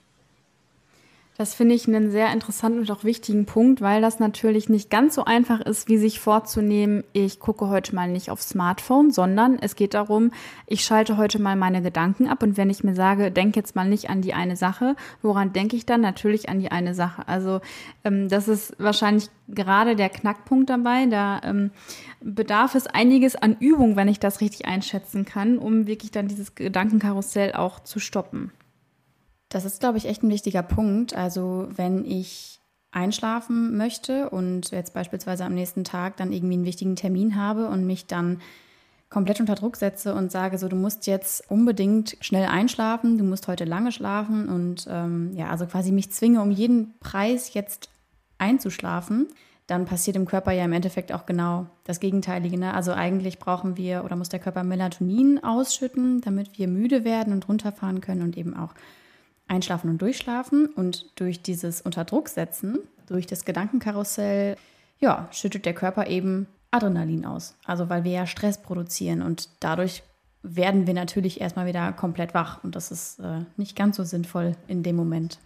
Das 1.39 1.53
finde 1.53 1.73
ich 1.73 1.87
einen 1.87 2.11
sehr 2.11 2.33
interessanten 2.33 2.79
und 2.79 2.91
auch 2.91 3.05
wichtigen 3.05 3.45
Punkt, 3.45 3.79
weil 3.79 4.01
das 4.01 4.19
natürlich 4.19 4.67
nicht 4.67 4.89
ganz 4.89 5.15
so 5.15 5.23
einfach 5.23 5.61
ist, 5.61 5.87
wie 5.87 5.97
sich 5.97 6.19
vorzunehmen, 6.19 7.05
ich 7.13 7.39
gucke 7.39 7.69
heute 7.69 7.95
mal 7.95 8.09
nicht 8.09 8.29
aufs 8.29 8.49
Smartphone, 8.49 9.09
sondern 9.11 9.57
es 9.57 9.77
geht 9.77 9.93
darum, 9.93 10.31
ich 10.67 10.83
schalte 10.83 11.15
heute 11.15 11.41
mal 11.41 11.55
meine 11.55 11.81
Gedanken 11.81 12.27
ab 12.27 12.43
und 12.43 12.57
wenn 12.57 12.69
ich 12.69 12.83
mir 12.83 12.93
sage, 12.93 13.31
denk 13.31 13.55
jetzt 13.55 13.73
mal 13.73 13.87
nicht 13.87 14.09
an 14.09 14.21
die 14.21 14.33
eine 14.33 14.57
Sache, 14.57 14.97
woran 15.21 15.53
denke 15.53 15.77
ich 15.77 15.85
dann? 15.85 16.01
Natürlich 16.01 16.49
an 16.49 16.59
die 16.59 16.73
eine 16.73 16.93
Sache. 16.93 17.25
Also 17.25 17.61
ähm, 18.03 18.27
das 18.27 18.49
ist 18.49 18.75
wahrscheinlich 18.77 19.29
gerade 19.47 19.95
der 19.95 20.09
Knackpunkt 20.09 20.69
dabei. 20.69 21.05
Da 21.05 21.39
ähm, 21.45 21.71
bedarf 22.19 22.75
es 22.75 22.85
einiges 22.85 23.37
an 23.37 23.55
Übung, 23.61 23.95
wenn 23.95 24.09
ich 24.09 24.19
das 24.19 24.41
richtig 24.41 24.65
einschätzen 24.65 25.23
kann, 25.23 25.57
um 25.57 25.87
wirklich 25.87 26.11
dann 26.11 26.27
dieses 26.27 26.55
Gedankenkarussell 26.55 27.53
auch 27.53 27.79
zu 27.79 28.01
stoppen. 28.01 28.51
Das 29.49 29.65
ist, 29.65 29.79
glaube 29.79 29.97
ich, 29.97 30.05
echt 30.05 30.23
ein 30.23 30.29
wichtiger 30.29 30.63
Punkt. 30.63 31.15
Also 31.15 31.67
wenn 31.75 32.05
ich 32.05 32.59
einschlafen 32.91 33.77
möchte 33.77 34.29
und 34.29 34.71
jetzt 34.71 34.93
beispielsweise 34.93 35.45
am 35.45 35.53
nächsten 35.53 35.83
Tag 35.83 36.17
dann 36.17 36.31
irgendwie 36.31 36.55
einen 36.55 36.65
wichtigen 36.65 36.95
Termin 36.95 37.35
habe 37.35 37.67
und 37.67 37.85
mich 37.85 38.07
dann 38.07 38.41
komplett 39.09 39.39
unter 39.39 39.55
Druck 39.55 39.75
setze 39.75 40.13
und 40.13 40.31
sage, 40.31 40.57
so 40.57 40.67
du 40.67 40.75
musst 40.75 41.07
jetzt 41.07 41.49
unbedingt 41.49 42.17
schnell 42.21 42.45
einschlafen, 42.45 43.17
du 43.17 43.23
musst 43.23 43.47
heute 43.47 43.65
lange 43.65 43.91
schlafen 43.91 44.49
und 44.49 44.87
ähm, 44.89 45.31
ja, 45.33 45.49
also 45.49 45.65
quasi 45.65 45.91
mich 45.91 46.11
zwinge, 46.11 46.41
um 46.41 46.51
jeden 46.51 46.97
Preis 46.99 47.53
jetzt 47.53 47.89
einzuschlafen, 48.37 49.27
dann 49.65 49.85
passiert 49.85 50.15
im 50.15 50.25
Körper 50.25 50.51
ja 50.51 50.65
im 50.65 50.73
Endeffekt 50.73 51.11
auch 51.11 51.25
genau 51.25 51.67
das 51.83 51.99
Gegenteilige. 51.99 52.57
Ne? 52.57 52.73
Also 52.73 52.91
eigentlich 52.91 53.39
brauchen 53.39 53.77
wir 53.77 54.03
oder 54.03 54.15
muss 54.15 54.29
der 54.29 54.39
Körper 54.39 54.63
Melatonin 54.63 55.43
ausschütten, 55.43 56.21
damit 56.21 56.57
wir 56.57 56.67
müde 56.67 57.03
werden 57.03 57.33
und 57.33 57.47
runterfahren 57.47 58.01
können 58.01 58.23
und 58.23 58.37
eben 58.37 58.55
auch 58.55 58.73
Einschlafen 59.49 59.89
und 59.89 60.01
Durchschlafen. 60.01 60.67
Und 60.67 61.19
durch 61.19 61.41
dieses 61.41 61.81
Unterdrucksetzen, 61.81 62.79
durch 63.07 63.27
das 63.27 63.43
Gedankenkarussell, 63.43 64.55
ja, 64.99 65.27
schüttet 65.31 65.65
der 65.65 65.73
Körper 65.73 66.07
eben 66.07 66.47
Adrenalin 66.71 67.25
aus. 67.25 67.55
Also 67.65 67.89
weil 67.89 68.03
wir 68.03 68.11
ja 68.11 68.27
Stress 68.27 68.61
produzieren 68.61 69.21
und 69.21 69.49
dadurch 69.59 70.03
werden 70.41 70.87
wir 70.87 70.93
natürlich 70.93 71.41
erstmal 71.41 71.65
wieder 71.65 71.91
komplett 71.93 72.33
wach. 72.33 72.63
Und 72.63 72.75
das 72.75 72.91
ist 72.91 73.19
äh, 73.19 73.41
nicht 73.57 73.75
ganz 73.75 73.97
so 73.97 74.03
sinnvoll 74.03 74.55
in 74.67 74.83
dem 74.83 74.95
Moment. 74.95 75.39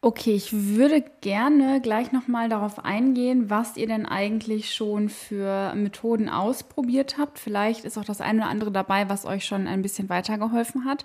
Okay, 0.00 0.34
ich 0.34 0.52
würde 0.52 1.04
gerne 1.22 1.80
gleich 1.80 2.12
nochmal 2.12 2.48
darauf 2.48 2.84
eingehen, 2.84 3.50
was 3.50 3.76
ihr 3.76 3.88
denn 3.88 4.06
eigentlich 4.06 4.72
schon 4.72 5.08
für 5.08 5.74
Methoden 5.74 6.28
ausprobiert 6.28 7.18
habt. 7.18 7.40
Vielleicht 7.40 7.84
ist 7.84 7.98
auch 7.98 8.04
das 8.04 8.20
eine 8.20 8.42
oder 8.42 8.48
andere 8.48 8.70
dabei, 8.70 9.08
was 9.08 9.24
euch 9.24 9.44
schon 9.44 9.66
ein 9.66 9.82
bisschen 9.82 10.08
weitergeholfen 10.08 10.84
hat. 10.84 11.04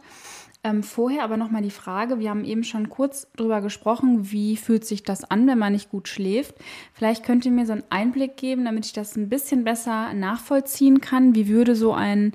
Ähm, 0.65 0.81
vorher 0.81 1.25
aber 1.25 1.35
nochmal 1.35 1.61
die 1.61 1.71
Frage, 1.71 2.19
wir 2.19 2.29
haben 2.29 2.45
eben 2.45 2.63
schon 2.63 2.89
kurz 2.89 3.27
drüber 3.35 3.59
gesprochen, 3.59 4.31
wie 4.31 4.55
fühlt 4.55 4.85
sich 4.85 5.03
das 5.03 5.29
an, 5.29 5.45
wenn 5.45 5.59
man 5.59 5.73
nicht 5.73 5.89
gut 5.89 6.07
schläft. 6.07 6.55
Vielleicht 6.93 7.25
könnt 7.25 7.45
ihr 7.45 7.51
mir 7.51 7.65
so 7.65 7.73
einen 7.73 7.83
Einblick 7.89 8.37
geben, 8.37 8.63
damit 8.63 8.85
ich 8.85 8.93
das 8.93 9.17
ein 9.17 9.27
bisschen 9.27 9.65
besser 9.65 10.13
nachvollziehen 10.13 11.01
kann. 11.01 11.35
Wie 11.35 11.49
würde 11.49 11.75
so 11.75 11.93
ein 11.93 12.33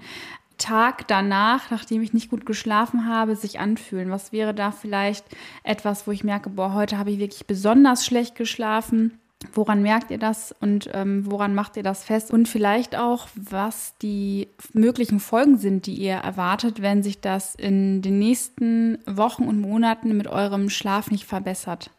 Tag 0.59 1.09
danach, 1.09 1.71
nachdem 1.71 2.03
ich 2.03 2.13
nicht 2.13 2.29
gut 2.29 2.45
geschlafen 2.45 3.07
habe, 3.07 3.35
sich 3.35 3.61
anfühlen? 3.61 4.11
Was 4.11 4.31
wäre 4.31 4.53
da 4.53 4.73
vielleicht 4.73 5.25
etwas, 5.63 6.07
wo 6.07 6.11
ich 6.11 6.23
merke, 6.23 6.51
boah, 6.51 6.75
heute 6.75 6.99
habe 6.99 7.11
ich 7.11 7.19
wirklich 7.19 7.47
besonders 7.47 8.05
schlecht 8.05 8.35
geschlafen? 8.35 9.19
Woran 9.53 9.83
merkt 9.83 10.11
ihr 10.11 10.19
das 10.19 10.53
und 10.61 10.91
ähm, 10.93 11.31
woran 11.31 11.55
macht 11.55 11.77
ihr 11.77 11.85
das 11.85 12.03
fest? 12.03 12.33
Und 12.33 12.49
vielleicht 12.49 12.97
auch, 12.97 13.29
was 13.37 13.95
die 14.03 14.49
möglichen 14.73 15.21
Folgen 15.21 15.59
sind, 15.59 15.87
die 15.87 15.95
ihr 15.95 16.15
erwartet, 16.15 16.83
wenn 16.83 17.05
sich 17.05 17.21
das 17.21 17.55
in 17.55 18.03
den 18.03 18.19
nächsten 18.19 18.99
Wochen 19.07 19.45
und 19.45 19.61
Monaten 19.61 20.17
mit 20.17 20.27
eurem 20.27 20.71
Schlaf 20.71 21.13
nicht 21.13 21.25
verbessert. 21.25 21.91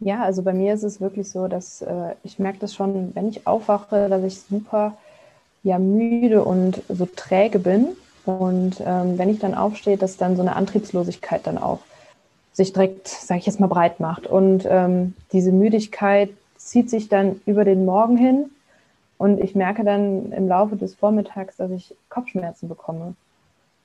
Ja, 0.00 0.22
also 0.22 0.42
bei 0.42 0.54
mir 0.54 0.72
ist 0.72 0.82
es 0.82 1.00
wirklich 1.02 1.30
so, 1.30 1.48
dass 1.48 1.82
äh, 1.82 2.14
ich 2.24 2.38
merke 2.38 2.58
das 2.60 2.74
schon, 2.74 3.14
wenn 3.14 3.28
ich 3.28 3.46
aufwache, 3.46 4.08
dass 4.08 4.24
ich 4.24 4.40
super 4.40 4.96
ja, 5.62 5.78
müde 5.78 6.42
und 6.44 6.82
so 6.88 7.06
träge 7.14 7.58
bin. 7.58 7.88
Und 8.24 8.80
ähm, 8.84 9.18
wenn 9.18 9.28
ich 9.28 9.38
dann 9.38 9.54
aufstehe, 9.54 9.98
dass 9.98 10.16
dann 10.16 10.36
so 10.36 10.42
eine 10.42 10.56
Antriebslosigkeit 10.56 11.46
dann 11.46 11.58
auch 11.58 11.80
sich 12.52 12.72
direkt, 12.72 13.08
sage 13.08 13.40
ich 13.40 13.46
jetzt 13.46 13.60
mal, 13.60 13.66
breit 13.66 14.00
macht. 14.00 14.26
Und 14.26 14.66
ähm, 14.68 15.14
diese 15.32 15.52
Müdigkeit 15.52 16.30
zieht 16.56 16.90
sich 16.90 17.08
dann 17.08 17.40
über 17.46 17.64
den 17.64 17.84
Morgen 17.84 18.16
hin. 18.16 18.50
Und 19.18 19.40
ich 19.40 19.54
merke 19.54 19.84
dann 19.84 20.32
im 20.32 20.48
Laufe 20.48 20.76
des 20.76 20.94
Vormittags, 20.94 21.56
dass 21.56 21.70
ich 21.70 21.94
Kopfschmerzen 22.08 22.68
bekomme. 22.68 23.14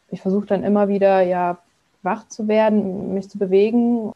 Ich 0.09 0.21
versuche 0.21 0.47
dann 0.47 0.63
immer 0.63 0.88
wieder, 0.88 1.21
ja, 1.21 1.57
wach 2.01 2.27
zu 2.27 2.47
werden, 2.47 3.13
mich 3.13 3.29
zu 3.29 3.38
bewegen. 3.38 4.12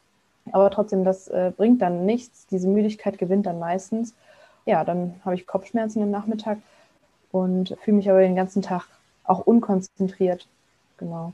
Aber 0.52 0.70
trotzdem, 0.72 1.04
das 1.04 1.28
äh, 1.28 1.52
bringt 1.56 1.82
dann 1.82 2.06
nichts. 2.06 2.48
Diese 2.48 2.68
Müdigkeit 2.68 3.18
gewinnt 3.18 3.46
dann 3.46 3.60
meistens. 3.60 4.14
Ja, 4.66 4.84
dann 4.84 5.16
habe 5.24 5.36
ich 5.36 5.48
Kopfschmerzen 5.48 6.02
am 6.02 6.12
Nachmittag 6.12 6.58
und 7.32 7.76
fühle 7.82 7.98
mich 7.98 8.10
aber 8.10 8.22
den 8.22 8.36
ganzen 8.36 8.62
Tag 8.62 8.88
auch 9.24 9.40
unkonzentriert. 9.40 10.48
Genau. 10.98 11.34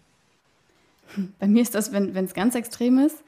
Bei 1.39 1.47
mir 1.47 1.61
ist 1.61 1.75
das, 1.75 1.91
wenn 1.91 2.15
es 2.15 2.33
ganz 2.33 2.55
extrem 2.55 2.99
ist, 2.99 3.23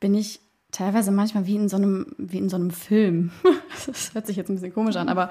bin 0.00 0.14
ich 0.14 0.40
teilweise 0.72 1.10
manchmal 1.10 1.46
wie 1.46 1.56
in 1.56 1.68
so 1.68 1.76
einem, 1.76 2.14
wie 2.18 2.38
in 2.38 2.48
so 2.48 2.56
einem 2.56 2.70
Film. 2.70 3.30
das 3.86 4.14
hört 4.14 4.26
sich 4.26 4.36
jetzt 4.36 4.48
ein 4.48 4.54
bisschen 4.54 4.74
komisch 4.74 4.96
an, 4.96 5.08
aber 5.08 5.30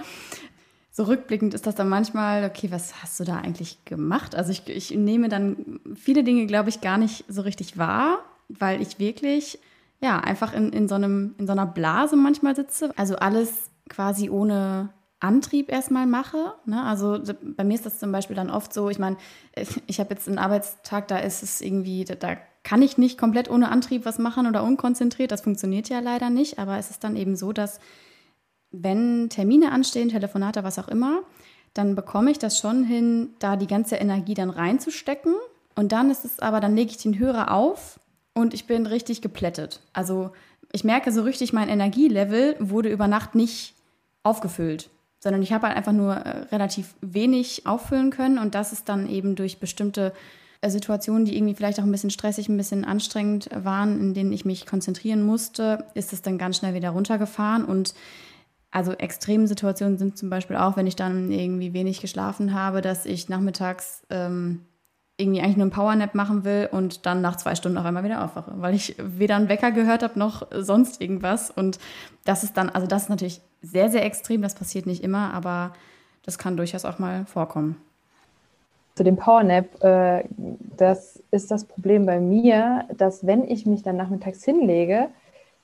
so 0.91 1.03
rückblickend 1.03 1.53
ist 1.53 1.67
das 1.67 1.75
dann 1.75 1.89
manchmal, 1.89 2.45
okay, 2.45 2.71
was 2.71 3.03
hast 3.03 3.19
du 3.19 3.25
da 3.25 3.37
eigentlich 3.37 3.83
gemacht? 3.85 4.33
Also 4.33 4.51
ich, 4.51 4.67
ich 4.69 4.91
nehme 4.91 5.27
dann 5.27 5.81
viele 5.93 6.23
Dinge, 6.23 6.45
glaube 6.47 6.69
ich, 6.69 6.81
gar 6.81 6.97
nicht 6.97 7.25
so 7.27 7.41
richtig 7.41 7.77
wahr, 7.77 8.19
weil 8.47 8.81
ich 8.81 8.97
wirklich, 8.97 9.59
ja, 9.99 10.19
einfach 10.19 10.53
in, 10.53 10.71
in, 10.71 10.87
so 10.87 10.95
einem, 10.95 11.35
in 11.37 11.47
so 11.47 11.51
einer 11.51 11.65
Blase 11.65 12.15
manchmal 12.15 12.55
sitze. 12.55 12.91
Also 12.95 13.17
alles 13.17 13.69
quasi 13.89 14.29
ohne 14.29 14.89
Antrieb 15.25 15.71
erstmal 15.71 16.05
mache. 16.05 16.53
Ne? 16.65 16.83
Also 16.83 17.19
bei 17.41 17.63
mir 17.63 17.73
ist 17.73 17.85
das 17.85 17.99
zum 17.99 18.11
Beispiel 18.11 18.35
dann 18.35 18.51
oft 18.51 18.73
so, 18.73 18.89
ich 18.89 18.99
meine, 18.99 19.17
ich 19.87 19.99
habe 19.99 20.13
jetzt 20.13 20.27
einen 20.27 20.37
Arbeitstag, 20.37 21.07
da 21.07 21.17
ist 21.17 21.41
es 21.41 21.61
irgendwie, 21.61 22.05
da, 22.05 22.15
da 22.15 22.37
kann 22.63 22.81
ich 22.81 22.97
nicht 22.97 23.17
komplett 23.17 23.49
ohne 23.49 23.69
Antrieb 23.69 24.05
was 24.05 24.19
machen 24.19 24.47
oder 24.47 24.63
unkonzentriert. 24.63 25.31
Das 25.31 25.41
funktioniert 25.41 25.89
ja 25.89 25.99
leider 25.99 26.29
nicht. 26.29 26.59
Aber 26.59 26.77
es 26.77 26.89
ist 26.89 27.03
dann 27.03 27.15
eben 27.15 27.35
so, 27.35 27.53
dass 27.53 27.79
wenn 28.71 29.29
Termine 29.29 29.71
anstehen, 29.71 30.09
Telefonate, 30.09 30.63
was 30.63 30.79
auch 30.79 30.87
immer, 30.87 31.21
dann 31.73 31.95
bekomme 31.95 32.31
ich 32.31 32.39
das 32.39 32.59
schon 32.59 32.83
hin, 32.83 33.29
da 33.39 33.55
die 33.55 33.67
ganze 33.67 33.95
Energie 33.95 34.33
dann 34.33 34.49
reinzustecken. 34.49 35.33
Und 35.75 35.91
dann 35.91 36.09
ist 36.09 36.23
es 36.23 36.39
aber, 36.39 36.59
dann 36.59 36.75
lege 36.75 36.91
ich 36.91 36.97
den 36.97 37.19
Hörer 37.19 37.51
auf 37.51 37.99
und 38.33 38.53
ich 38.53 38.65
bin 38.65 38.85
richtig 38.85 39.21
geplättet. 39.21 39.81
Also 39.93 40.31
ich 40.71 40.83
merke 40.83 41.11
so 41.11 41.23
richtig, 41.23 41.53
mein 41.53 41.69
Energielevel 41.69 42.55
wurde 42.59 42.89
über 42.89 43.07
Nacht 43.07 43.35
nicht 43.35 43.75
aufgefüllt 44.23 44.89
sondern 45.25 45.41
ich 45.41 45.51
habe 45.51 45.65
halt 45.65 45.75
einfach 45.75 45.91
nur 45.91 46.13
äh, 46.13 46.41
relativ 46.51 46.93
wenig 47.01 47.65
auffüllen 47.65 48.11
können 48.11 48.37
und 48.37 48.53
das 48.53 48.71
ist 48.71 48.87
dann 48.87 49.09
eben 49.09 49.35
durch 49.35 49.59
bestimmte 49.59 50.13
äh, 50.61 50.69
Situationen, 50.69 51.25
die 51.25 51.35
irgendwie 51.35 51.55
vielleicht 51.55 51.79
auch 51.79 51.83
ein 51.83 51.91
bisschen 51.91 52.11
stressig, 52.11 52.47
ein 52.47 52.57
bisschen 52.57 52.85
anstrengend 52.85 53.49
waren, 53.51 53.99
in 53.99 54.13
denen 54.13 54.31
ich 54.31 54.45
mich 54.45 54.67
konzentrieren 54.67 55.25
musste, 55.25 55.83
ist 55.95 56.13
es 56.13 56.21
dann 56.21 56.37
ganz 56.37 56.57
schnell 56.57 56.75
wieder 56.75 56.91
runtergefahren 56.91 57.65
und 57.65 57.95
also 58.69 58.91
extreme 58.91 59.47
Situationen 59.47 59.97
sind 59.97 60.15
zum 60.15 60.29
Beispiel 60.29 60.57
auch, 60.57 60.77
wenn 60.77 60.85
ich 60.85 60.95
dann 60.95 61.31
irgendwie 61.31 61.73
wenig 61.73 62.01
geschlafen 62.01 62.53
habe, 62.53 62.81
dass 62.81 63.07
ich 63.07 63.27
nachmittags 63.27 64.03
ähm, 64.11 64.61
irgendwie 65.17 65.41
eigentlich 65.41 65.57
nur 65.57 65.63
einen 65.63 65.71
Powernap 65.71 66.13
machen 66.13 66.43
will 66.43 66.69
und 66.71 67.07
dann 67.07 67.21
nach 67.21 67.37
zwei 67.37 67.55
Stunden 67.55 67.79
auf 67.79 67.85
einmal 67.85 68.03
wieder 68.03 68.23
aufwache, 68.23 68.53
weil 68.57 68.75
ich 68.75 68.95
weder 68.99 69.37
einen 69.37 69.49
Wecker 69.49 69.71
gehört 69.71 70.03
habe 70.03 70.19
noch 70.19 70.45
sonst 70.51 71.01
irgendwas. 71.01 71.49
Und 71.49 71.79
das 72.25 72.43
ist 72.43 72.57
dann, 72.57 72.69
also 72.69 72.85
das 72.85 73.03
ist 73.03 73.09
natürlich 73.09 73.41
sehr, 73.65 73.89
sehr 73.89 74.05
extrem, 74.05 74.41
das 74.41 74.55
passiert 74.55 74.85
nicht 74.85 75.03
immer, 75.03 75.33
aber 75.33 75.73
das 76.23 76.37
kann 76.37 76.57
durchaus 76.57 76.85
auch 76.85 76.99
mal 76.99 77.25
vorkommen. 77.25 77.77
Zu 78.95 79.03
dem 79.03 79.17
Powernap, 79.17 79.83
äh, 79.83 80.23
das 80.77 81.21
ist 81.31 81.51
das 81.51 81.65
Problem 81.65 82.05
bei 82.05 82.19
mir, 82.19 82.85
dass 82.97 83.25
wenn 83.27 83.43
ich 83.43 83.65
mich 83.65 83.83
dann 83.83 83.97
nachmittags 83.97 84.43
hinlege, 84.43 85.09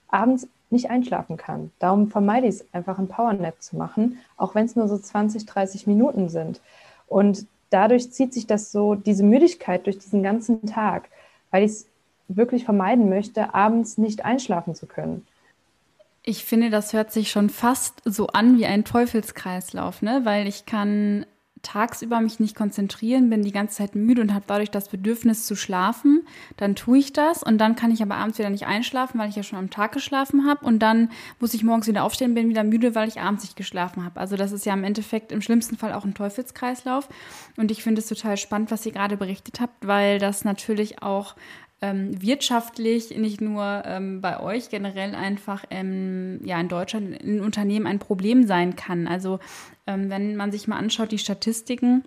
abends 0.10 0.48
nicht 0.70 0.89
einschlafen 0.89 1.38
kann. 1.38 1.72
Darum 1.79 2.10
vermeide 2.10 2.48
ich 2.48 2.55
es 2.55 2.74
einfach, 2.74 2.98
einen 2.98 3.08
Powernap 3.08 3.62
zu 3.62 3.75
machen, 3.77 4.20
auch 4.38 4.55
wenn 4.55 4.65
es 4.65 4.75
nur 4.75 4.88
so 4.88 4.98
20, 4.98 5.46
30 5.46 5.88
Minuten 5.88 6.29
sind. 6.29 6.62
Und 7.08 7.46
dadurch 7.70 8.12
zieht 8.12 8.34
sich 8.34 8.48
das 8.48 8.72
so, 8.72 8.96
diese 8.96 9.24
Müdigkeit 9.24 9.86
durch 9.86 9.98
diesen 9.98 10.24
ganzen 10.24 10.65
Tag, 10.65 11.10
weil 11.51 11.63
ich 11.63 11.72
es 11.72 11.88
wirklich 12.27 12.63
vermeiden 12.63 13.10
möchte, 13.10 13.53
abends 13.53 13.98
nicht 13.98 14.24
einschlafen 14.24 14.75
zu 14.75 14.86
können. 14.86 15.25
Ich 16.24 16.46
finde, 16.46 16.70
das 16.70 16.94
hört 16.94 17.12
sich 17.12 17.32
schon 17.32 17.50
fast 17.50 18.01
so 18.06 18.28
an 18.28 18.58
wie 18.58 18.68
ein 18.68 18.86
Teufelskreislauf, 18.86 20.01
ne? 20.01 20.22
Weil 20.24 20.48
ich 20.48 20.66
kann 20.66 21.25
tagsüber 21.62 22.22
mich 22.22 22.40
nicht 22.40 22.56
konzentrieren, 22.56 23.30
bin 23.30 23.44
die 23.44 23.51
ganze 23.51 23.78
Zeit 23.78 23.96
müde 23.96 24.22
und 24.22 24.34
habe 24.34 24.46
dadurch 24.48 24.72
das 24.72 24.90
Bedürfnis 24.90 25.46
zu 25.46 25.56
schlafen, 25.56 26.25
dann 26.58 26.75
tue 26.75 26.98
ich 26.98 27.13
das 27.13 27.44
und 27.44 27.58
dann 27.60 27.75
kann 27.75 27.92
ich 27.92 28.01
aber 28.01 28.16
abends 28.16 28.40
wieder 28.40 28.50
nicht 28.50 28.66
einschlafen, 28.66 29.20
weil 29.20 29.30
ich 29.30 29.36
ja 29.36 29.44
schon 29.44 29.60
am 29.60 29.70
Tag 29.70 29.92
geschlafen 29.92 30.48
habe 30.48 30.66
und 30.66 30.80
dann 30.80 31.12
muss 31.40 31.54
ich 31.54 31.63
morgens 31.63 31.88
wieder 31.88 32.04
aufstehen, 32.04 32.34
bin 32.34 32.50
wieder 32.50 32.63
müde, 32.63 32.96
weil 32.96 33.08
ich 33.08 33.22
abends 33.22 33.44
nicht 33.44 33.56
geschlafen 33.56 34.04
habe. 34.04 34.20
Also 34.20 34.36
das 34.38 34.51
ist 34.51 34.66
ja 34.66 34.74
im 34.74 34.84
Endeffekt 34.84 35.32
im 35.32 35.42
schlimmsten 35.42 35.78
Fall 35.78 35.94
auch 35.94 36.06
ein 36.06 36.13
Teufelskreislauf 36.13 37.08
und 37.58 37.72
ich 37.72 37.84
finde 37.84 38.01
es 38.01 38.08
total 38.08 38.38
spannend, 38.38 38.72
was 38.72 38.86
ihr 38.86 38.92
gerade 38.92 39.18
berichtet 39.18 39.60
habt, 39.60 39.88
weil 39.88 40.20
das 40.20 40.44
natürlich 40.44 41.01
auch 41.04 41.36
ähm, 41.81 42.21
wirtschaftlich 42.21 43.17
nicht 43.17 43.41
nur 43.41 43.83
ähm, 43.85 44.21
bei 44.21 44.39
euch 44.39 44.69
generell 44.69 45.15
einfach 45.15 45.65
ähm, 45.69 46.39
ja 46.43 46.59
in 46.59 46.69
Deutschland 46.69 47.21
in 47.21 47.41
Unternehmen 47.41 47.88
ein 47.88 48.00
Problem 48.00 48.45
sein 48.45 48.75
kann. 48.75 49.07
Also 49.07 49.39
ähm, 49.88 50.09
wenn 50.09 50.35
man 50.35 50.51
sich 50.51 50.67
mal 50.67 50.77
anschaut, 50.77 51.11
die 51.11 51.17
Statistiken, 51.17 52.03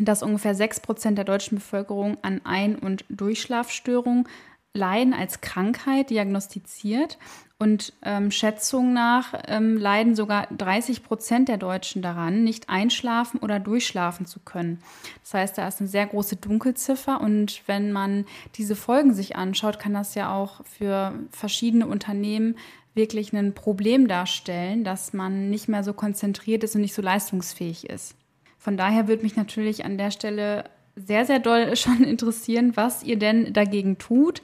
dass 0.00 0.22
ungefähr 0.22 0.56
6% 0.56 1.14
der 1.14 1.24
deutschen 1.24 1.58
Bevölkerung 1.58 2.16
an 2.22 2.40
Ein- 2.44 2.76
und 2.76 3.04
Durchschlafstörungen 3.10 4.26
leiden 4.74 5.12
als 5.12 5.40
Krankheit 5.40 6.10
diagnostiziert 6.10 7.18
und 7.58 7.92
ähm, 8.02 8.30
Schätzungen 8.30 8.94
nach 8.94 9.34
ähm, 9.46 9.76
leiden 9.76 10.16
sogar 10.16 10.48
30 10.48 11.04
Prozent 11.04 11.48
der 11.48 11.58
Deutschen 11.58 12.02
daran, 12.02 12.42
nicht 12.42 12.68
einschlafen 12.68 13.38
oder 13.38 13.60
durchschlafen 13.60 14.26
zu 14.26 14.40
können. 14.40 14.82
Das 15.22 15.34
heißt, 15.34 15.58
da 15.58 15.68
ist 15.68 15.80
eine 15.80 15.88
sehr 15.88 16.06
große 16.06 16.36
Dunkelziffer 16.36 17.20
und 17.20 17.62
wenn 17.66 17.92
man 17.92 18.24
diese 18.56 18.74
Folgen 18.74 19.14
sich 19.14 19.36
anschaut, 19.36 19.78
kann 19.78 19.94
das 19.94 20.14
ja 20.14 20.34
auch 20.34 20.64
für 20.64 21.12
verschiedene 21.30 21.86
Unternehmen 21.86 22.56
wirklich 22.94 23.32
ein 23.32 23.54
Problem 23.54 24.08
darstellen, 24.08 24.84
dass 24.84 25.12
man 25.12 25.50
nicht 25.50 25.68
mehr 25.68 25.84
so 25.84 25.92
konzentriert 25.92 26.64
ist 26.64 26.74
und 26.74 26.80
nicht 26.80 26.94
so 26.94 27.02
leistungsfähig 27.02 27.88
ist. 27.88 28.16
Von 28.58 28.76
daher 28.76 29.08
würde 29.08 29.22
mich 29.22 29.36
natürlich 29.36 29.84
an 29.84 29.98
der 29.98 30.10
Stelle 30.10 30.64
sehr, 30.96 31.24
sehr 31.24 31.38
doll 31.38 31.76
schon 31.76 32.02
interessieren, 32.04 32.72
was 32.76 33.02
ihr 33.02 33.18
denn 33.18 33.52
dagegen 33.52 33.98
tut, 33.98 34.42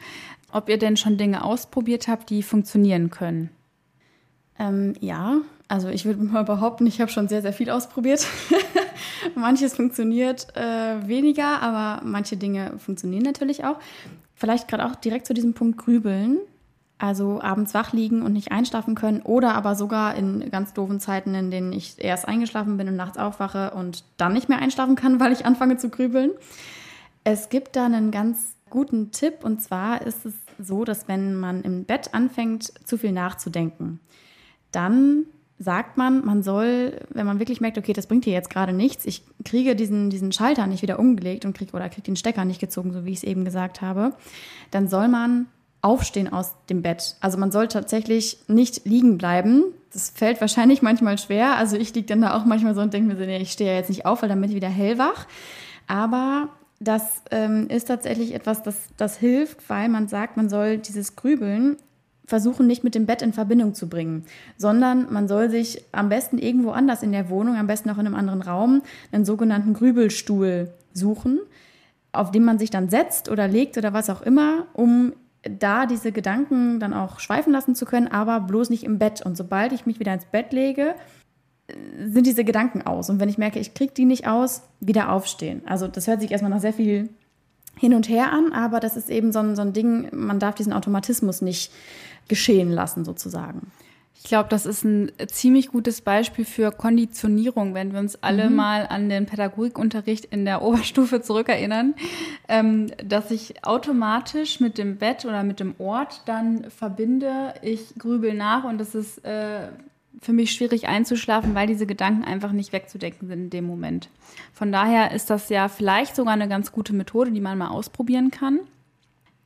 ob 0.52 0.69
ihr 0.69 0.78
denn 0.78 0.97
schon 0.97 1.17
Dinge 1.17 1.45
ausprobiert 1.45 2.09
habt, 2.09 2.31
die 2.31 2.43
funktionieren 2.43 3.11
können. 3.11 3.50
Ähm, 4.59 4.95
ja, 5.00 5.38
also 5.69 5.88
ich 5.88 6.07
würde 6.07 6.23
mal 6.23 6.45
behaupten, 6.45 6.87
ich 6.87 7.00
habe 7.00 7.11
schon 7.11 7.28
sehr, 7.28 7.43
sehr 7.43 7.52
viel 7.52 7.71
ausprobiert. 7.71 8.26
Manches 9.35 9.75
funktioniert 9.75 10.49
äh, 10.57 11.07
weniger, 11.07 11.61
aber 11.61 12.02
manche 12.05 12.37
Dinge 12.37 12.73
funktionieren 12.78 13.23
natürlich 13.23 13.64
auch. 13.64 13.78
Vielleicht 14.35 14.69
gerade 14.69 14.87
auch 14.87 14.95
direkt 14.95 15.26
zu 15.26 15.35
diesem 15.35 15.52
Punkt 15.52 15.78
Grübeln. 15.78 16.38
Also 16.99 17.40
abends 17.40 17.75
wach 17.75 17.93
liegen 17.93 18.23
und 18.23 18.33
nicht 18.33 18.50
einschlafen 18.50 18.97
können 18.97 19.23
oder 19.23 19.55
aber 19.55 19.76
sogar 19.76 20.17
in 20.17 20.50
ganz 20.50 20.73
doofen 20.73 20.99
Zeiten, 20.99 21.35
in 21.35 21.50
denen 21.50 21.73
ich 21.73 21.95
erst 22.02 22.26
eingeschlafen 22.26 22.76
bin 22.76 22.88
und 22.88 22.97
nachts 22.97 23.19
aufwache 23.19 23.71
und 23.71 24.05
dann 24.17 24.33
nicht 24.33 24.49
mehr 24.49 24.59
einschlafen 24.59 24.97
kann, 24.97 25.21
weil 25.21 25.33
ich 25.33 25.47
anfange 25.47 25.76
zu 25.76 25.90
grübeln. 25.90 26.33
Es 27.25 27.50
gibt 27.50 27.76
da 27.76 27.87
einen 27.87 28.11
ganz 28.11 28.57
guten 28.71 29.11
Tipp. 29.12 29.45
Und 29.45 29.62
zwar 29.62 30.02
ist 30.02 30.26
es 30.26 30.35
so, 30.59 30.85
dass 30.85 31.09
wenn 31.09 31.35
man 31.35 31.62
im 31.62 31.85
Bett 31.85 32.14
anfängt, 32.14 32.73
zu 32.87 32.99
viel 32.99 33.12
nachzudenken, 33.12 34.00
dann 34.73 35.26
sagt 35.59 35.97
man, 35.97 36.25
man 36.25 36.43
soll, 36.43 37.00
wenn 37.11 37.26
man 37.26 37.40
wirklich 37.40 37.61
merkt, 37.61 37.78
okay, 37.78 37.93
das 37.93 38.07
bringt 38.07 38.25
hier 38.25 38.33
jetzt 38.33 38.50
gerade 38.50 38.73
nichts, 38.73 39.05
ich 39.07 39.25
kriege 39.45 39.75
diesen, 39.75 40.09
diesen 40.09 40.31
Schalter 40.31 40.69
nicht 40.69 40.83
wieder 40.83 41.00
umgelegt 41.00 41.45
und 41.45 41.57
krieg, 41.57 41.75
oder 41.75 41.88
kriege 41.88 42.02
den 42.02 42.17
Stecker 42.17 42.45
nicht 42.45 42.61
gezogen, 42.61 42.93
so 42.93 43.05
wie 43.05 43.11
ich 43.11 43.19
es 43.19 43.25
eben 43.25 43.45
gesagt 43.45 43.83
habe, 43.83 44.12
dann 44.71 44.87
soll 44.87 45.09
man 45.09 45.47
aufstehen 45.88 46.30
aus 46.30 46.54
dem 46.68 46.83
Bett. 46.83 47.16
Also 47.21 47.38
man 47.38 47.50
soll 47.50 47.66
tatsächlich 47.66 48.38
nicht 48.46 48.85
liegen 48.85 49.16
bleiben. 49.16 49.64
Das 49.90 50.11
fällt 50.11 50.38
wahrscheinlich 50.42 50.83
manchmal 50.83 51.16
schwer. 51.16 51.57
Also 51.57 51.77
ich 51.79 51.94
liege 51.94 52.07
dann 52.07 52.20
da 52.20 52.37
auch 52.37 52.44
manchmal 52.44 52.74
so 52.74 52.83
und 52.83 52.92
denke 52.92 53.09
mir 53.09 53.16
so, 53.16 53.24
nee, 53.24 53.38
ich 53.38 53.53
stehe 53.53 53.70
ja 53.70 53.77
jetzt 53.79 53.88
nicht 53.88 54.05
auf, 54.05 54.20
weil 54.20 54.29
dann 54.29 54.38
bin 54.38 54.51
ich 54.51 54.57
wieder 54.57 54.68
hellwach. 54.68 55.27
Aber 55.87 56.51
das 56.79 57.22
ähm, 57.31 57.68
ist 57.70 57.88
tatsächlich 57.88 58.35
etwas, 58.35 58.62
das, 58.62 58.77
das 58.98 59.16
hilft, 59.16 59.70
weil 59.70 59.88
man 59.88 60.09
sagt, 60.09 60.37
man 60.37 60.51
soll 60.51 60.77
dieses 60.77 61.16
Grübeln 61.16 61.79
versuchen, 62.27 62.66
nicht 62.66 62.85
mit 62.85 62.94
dem 62.94 63.07
Bett 63.07 63.22
in 63.22 63.33
Verbindung 63.33 63.72
zu 63.72 63.88
bringen, 63.88 64.27
sondern 64.59 65.11
man 65.11 65.27
soll 65.27 65.48
sich 65.48 65.83
am 65.92 66.11
besten 66.11 66.37
irgendwo 66.37 66.72
anders 66.72 67.03
in 67.03 67.12
der 67.12 67.31
Wohnung, 67.31 67.57
am 67.57 67.66
besten 67.66 67.88
auch 67.88 67.96
in 67.96 68.07
einem 68.07 68.14
anderen 68.14 68.42
Raum, 68.42 68.83
einen 69.11 69.24
sogenannten 69.24 69.72
Grübelstuhl 69.72 70.70
suchen, 70.92 71.40
auf 72.12 72.31
dem 72.31 72.44
man 72.44 72.59
sich 72.59 72.68
dann 72.68 72.90
setzt 72.90 73.31
oder 73.31 73.48
legt 73.48 73.79
oder 73.79 73.94
was 73.94 74.11
auch 74.11 74.20
immer, 74.20 74.66
um 74.74 75.14
da 75.58 75.87
diese 75.87 76.12
Gedanken 76.12 76.80
dann 76.80 76.94
auch 76.94 77.20
schweifen 77.20 77.52
lassen 77.52 77.74
zu 77.74 77.84
können, 77.84 78.08
aber 78.08 78.40
bloß 78.40 78.70
nicht 78.70 78.84
im 78.84 78.98
Bett. 78.98 79.24
Und 79.24 79.37
sobald 79.37 79.72
ich 79.72 79.87
mich 79.87 80.00
wieder 80.00 80.14
ins 80.14 80.24
Bett 80.26 80.52
lege, 80.52 80.94
sind 81.98 82.26
diese 82.26 82.44
Gedanken 82.44 82.82
aus. 82.82 83.11
Und 83.11 83.20
wenn 83.20 83.28
ich 83.28 83.38
merke, 83.38 83.58
ich 83.58 83.74
kriege 83.74 83.92
die 83.92 84.04
nicht 84.04 84.26
aus, 84.26 84.62
wieder 84.80 85.11
aufstehen. 85.12 85.62
Also 85.66 85.87
das 85.88 86.06
hört 86.06 86.20
sich 86.20 86.30
erstmal 86.30 86.50
nach 86.50 86.61
sehr 86.61 86.72
viel 86.72 87.11
hin 87.76 87.94
und 87.94 88.08
her 88.08 88.32
an, 88.32 88.52
aber 88.52 88.80
das 88.80 88.96
ist 88.96 89.11
eben 89.11 89.32
so 89.32 89.38
ein, 89.38 89.54
so 89.54 89.62
ein 89.62 89.72
Ding, 89.72 90.08
man 90.12 90.40
darf 90.40 90.54
diesen 90.54 90.72
Automatismus 90.72 91.42
nicht 91.42 91.72
geschehen 92.26 92.70
lassen, 92.70 93.04
sozusagen. 93.04 93.70
Ich 94.20 94.24
glaube, 94.24 94.48
das 94.48 94.66
ist 94.66 94.85
ein 94.85 95.12
ziemlich 95.28 95.68
gutes 95.68 96.00
Beispiel 96.00 96.44
für 96.44 96.72
Konditionierung, 96.72 97.72
wenn 97.74 97.92
wir 97.92 98.00
uns 98.00 98.20
alle 98.20 98.50
mhm. 98.50 98.57
mal 98.57 98.87
an 98.88 99.09
den 99.09 99.26
Pädagogikunterricht 99.26 100.24
in 100.24 100.44
der 100.44 100.61
Oberstufe 100.62 101.22
zurückerinnern, 101.22 101.94
ähm, 102.48 102.88
dass 103.04 103.31
ich 103.31 103.64
automatisch 103.64 104.59
mit 104.59 104.76
dem 104.76 104.96
Bett 104.96 105.24
oder 105.24 105.44
mit 105.44 105.61
dem 105.61 105.76
Ort 105.78 106.22
dann 106.26 106.68
verbinde, 106.68 107.54
ich 107.62 107.94
grübel 107.96 108.35
nach 108.35 108.64
und 108.64 108.78
das 108.78 108.96
ist 108.96 109.24
äh, 109.24 109.68
für 110.20 110.33
mich 110.33 110.50
schwierig 110.50 110.88
einzuschlafen, 110.88 111.54
weil 111.54 111.68
diese 111.68 111.87
Gedanken 111.87 112.24
einfach 112.24 112.50
nicht 112.50 112.72
wegzudenken 112.72 113.28
sind 113.28 113.44
in 113.44 113.50
dem 113.50 113.66
Moment. 113.66 114.09
Von 114.52 114.72
daher 114.72 115.12
ist 115.12 115.31
das 115.31 115.48
ja 115.48 115.68
vielleicht 115.68 116.16
sogar 116.16 116.35
eine 116.35 116.48
ganz 116.48 116.72
gute 116.72 116.92
Methode, 116.92 117.31
die 117.31 117.40
man 117.40 117.57
mal 117.57 117.68
ausprobieren 117.68 118.33
kann. 118.33 118.59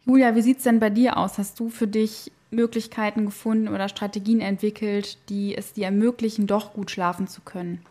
Julia, 0.06 0.34
wie 0.34 0.42
sieht 0.42 0.58
es 0.58 0.64
denn 0.64 0.80
bei 0.80 0.88
dir 0.88 1.18
aus? 1.18 1.36
Hast 1.36 1.60
du 1.60 1.68
für 1.68 1.86
dich 1.86 2.32
Möglichkeiten 2.52 3.26
gefunden 3.26 3.68
oder 3.68 3.88
Strategien 3.88 4.40
entwickelt, 4.40 5.18
die 5.28 5.56
es 5.56 5.72
dir 5.72 5.86
ermöglichen, 5.86 6.46
doch 6.46 6.72
gut 6.72 6.90
schlafen 6.90 7.26
zu 7.26 7.40
können? 7.40 7.84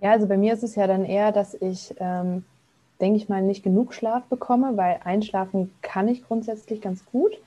Ja, 0.00 0.12
also 0.12 0.26
bei 0.26 0.36
mir 0.36 0.54
ist 0.54 0.62
es 0.62 0.74
ja 0.74 0.86
dann 0.86 1.04
eher, 1.04 1.32
dass 1.32 1.54
ich, 1.54 1.94
ähm, 1.98 2.44
denke 3.00 3.16
ich 3.16 3.28
mal, 3.28 3.42
nicht 3.42 3.62
genug 3.62 3.94
Schlaf 3.94 4.24
bekomme, 4.24 4.76
weil 4.76 5.00
einschlafen 5.04 5.70
kann 5.82 6.08
ich 6.08 6.24
grundsätzlich 6.24 6.80
ganz 6.80 7.04
gut 7.06 7.38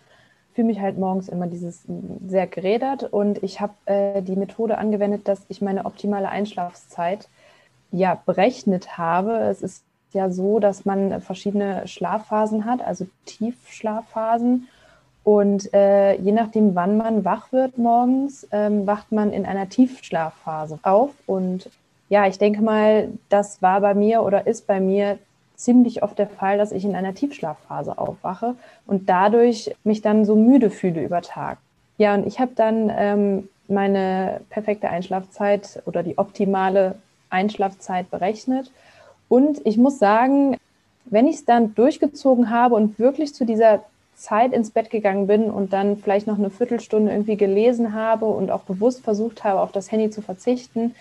fühle 0.53 0.67
mich 0.67 0.79
halt 0.79 0.97
morgens 0.97 1.29
immer 1.29 1.47
dieses 1.47 1.84
sehr 2.27 2.47
gerädert 2.47 3.03
und 3.03 3.41
ich 3.43 3.62
habe 3.62 3.73
äh, 3.86 4.21
die 4.21 4.36
Methode 4.36 4.77
angewendet, 4.77 5.27
dass 5.27 5.45
ich 5.47 5.62
meine 5.62 5.86
optimale 5.86 6.29
Einschlafzeit 6.29 7.29
ja 7.91 8.21
berechnet 8.25 8.97
habe. 8.97 9.38
Es 9.38 9.62
ist 9.62 9.84
ja 10.13 10.29
so, 10.29 10.60
dass 10.60 10.86
man 10.86 11.21
verschiedene 11.21 11.88
Schlafphasen 11.88 12.65
hat, 12.65 12.81
also 12.81 13.07
Tiefschlafphasen. 13.25 14.67
Und 15.23 15.73
äh, 15.73 16.15
je 16.15 16.31
nachdem, 16.31 16.73
wann 16.73 16.97
man 16.97 17.23
wach 17.23 17.51
wird 17.51 17.77
morgens, 17.77 18.47
ähm, 18.51 18.88
wacht 18.88 19.12
man 19.12 19.31
in 19.31 19.45
einer 19.45 19.69
Tiefschlafphase 19.69 20.79
auf. 20.81 21.12
Und 21.27 21.69
ja, 22.10 22.27
ich 22.27 22.39
denke 22.39 22.62
mal, 22.62 23.10
das 23.29 23.62
war 23.62 23.81
bei 23.81 23.93
mir 23.93 24.23
oder 24.23 24.47
ist 24.47 24.65
bei 24.67 24.79
mir 24.79 25.19
ziemlich 25.55 26.01
oft 26.01 26.17
der 26.17 26.27
Fall, 26.27 26.57
dass 26.57 26.71
ich 26.71 26.84
in 26.84 26.95
einer 26.95 27.13
Tiefschlafphase 27.13 27.97
aufwache 27.97 28.55
und 28.88 29.10
dadurch 29.10 29.75
mich 29.84 30.01
dann 30.01 30.25
so 30.25 30.36
müde 30.36 30.71
fühle 30.71 31.03
über 31.03 31.21
Tag. 31.21 31.60
Ja, 31.99 32.15
und 32.15 32.25
ich 32.25 32.39
habe 32.39 32.51
dann 32.55 32.91
ähm, 32.95 33.49
meine 33.67 34.41
perfekte 34.49 34.89
Einschlafzeit 34.89 35.84
oder 35.86 36.01
die 36.01 36.17
optimale 36.17 36.95
Einschlafzeit 37.29 38.10
berechnet. 38.10 38.71
Und 39.29 39.65
ich 39.65 39.77
muss 39.77 39.99
sagen, 39.99 40.57
wenn 41.05 41.27
ich 41.27 41.36
es 41.36 41.45
dann 41.45 41.75
durchgezogen 41.75 42.49
habe 42.49 42.75
und 42.75 42.97
wirklich 42.97 43.36
zu 43.36 43.45
dieser 43.45 43.84
Zeit 44.21 44.53
ins 44.53 44.71
Bett 44.71 44.89
gegangen 44.89 45.27
bin 45.27 45.49
und 45.49 45.73
dann 45.73 45.97
vielleicht 45.97 46.27
noch 46.27 46.38
eine 46.38 46.49
Viertelstunde 46.49 47.12
irgendwie 47.12 47.38
gelesen 47.38 47.93
habe 47.93 48.25
und 48.25 48.51
auch 48.51 48.63
bewusst 48.63 49.03
versucht 49.03 49.43
habe, 49.43 49.60
auf 49.60 49.71
das 49.71 49.91
Handy 49.91 50.10
zu 50.10 50.21
verzichten, 50.21 50.95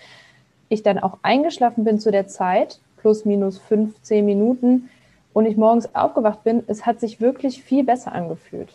ich 0.69 0.83
dann 0.83 0.99
auch 0.99 1.17
eingeschlafen 1.21 1.83
bin 1.83 1.99
zu 1.99 2.11
der 2.11 2.27
Zeit 2.27 2.79
plus 2.97 3.25
minus 3.25 3.57
15 3.57 4.25
Minuten, 4.25 4.89
und 5.33 5.45
ich 5.45 5.57
morgens 5.57 5.93
aufgewacht 5.95 6.43
bin, 6.43 6.63
es 6.67 6.85
hat 6.85 6.99
sich 6.99 7.21
wirklich 7.21 7.63
viel 7.63 7.83
besser 7.83 8.11
angefühlt. 8.11 8.69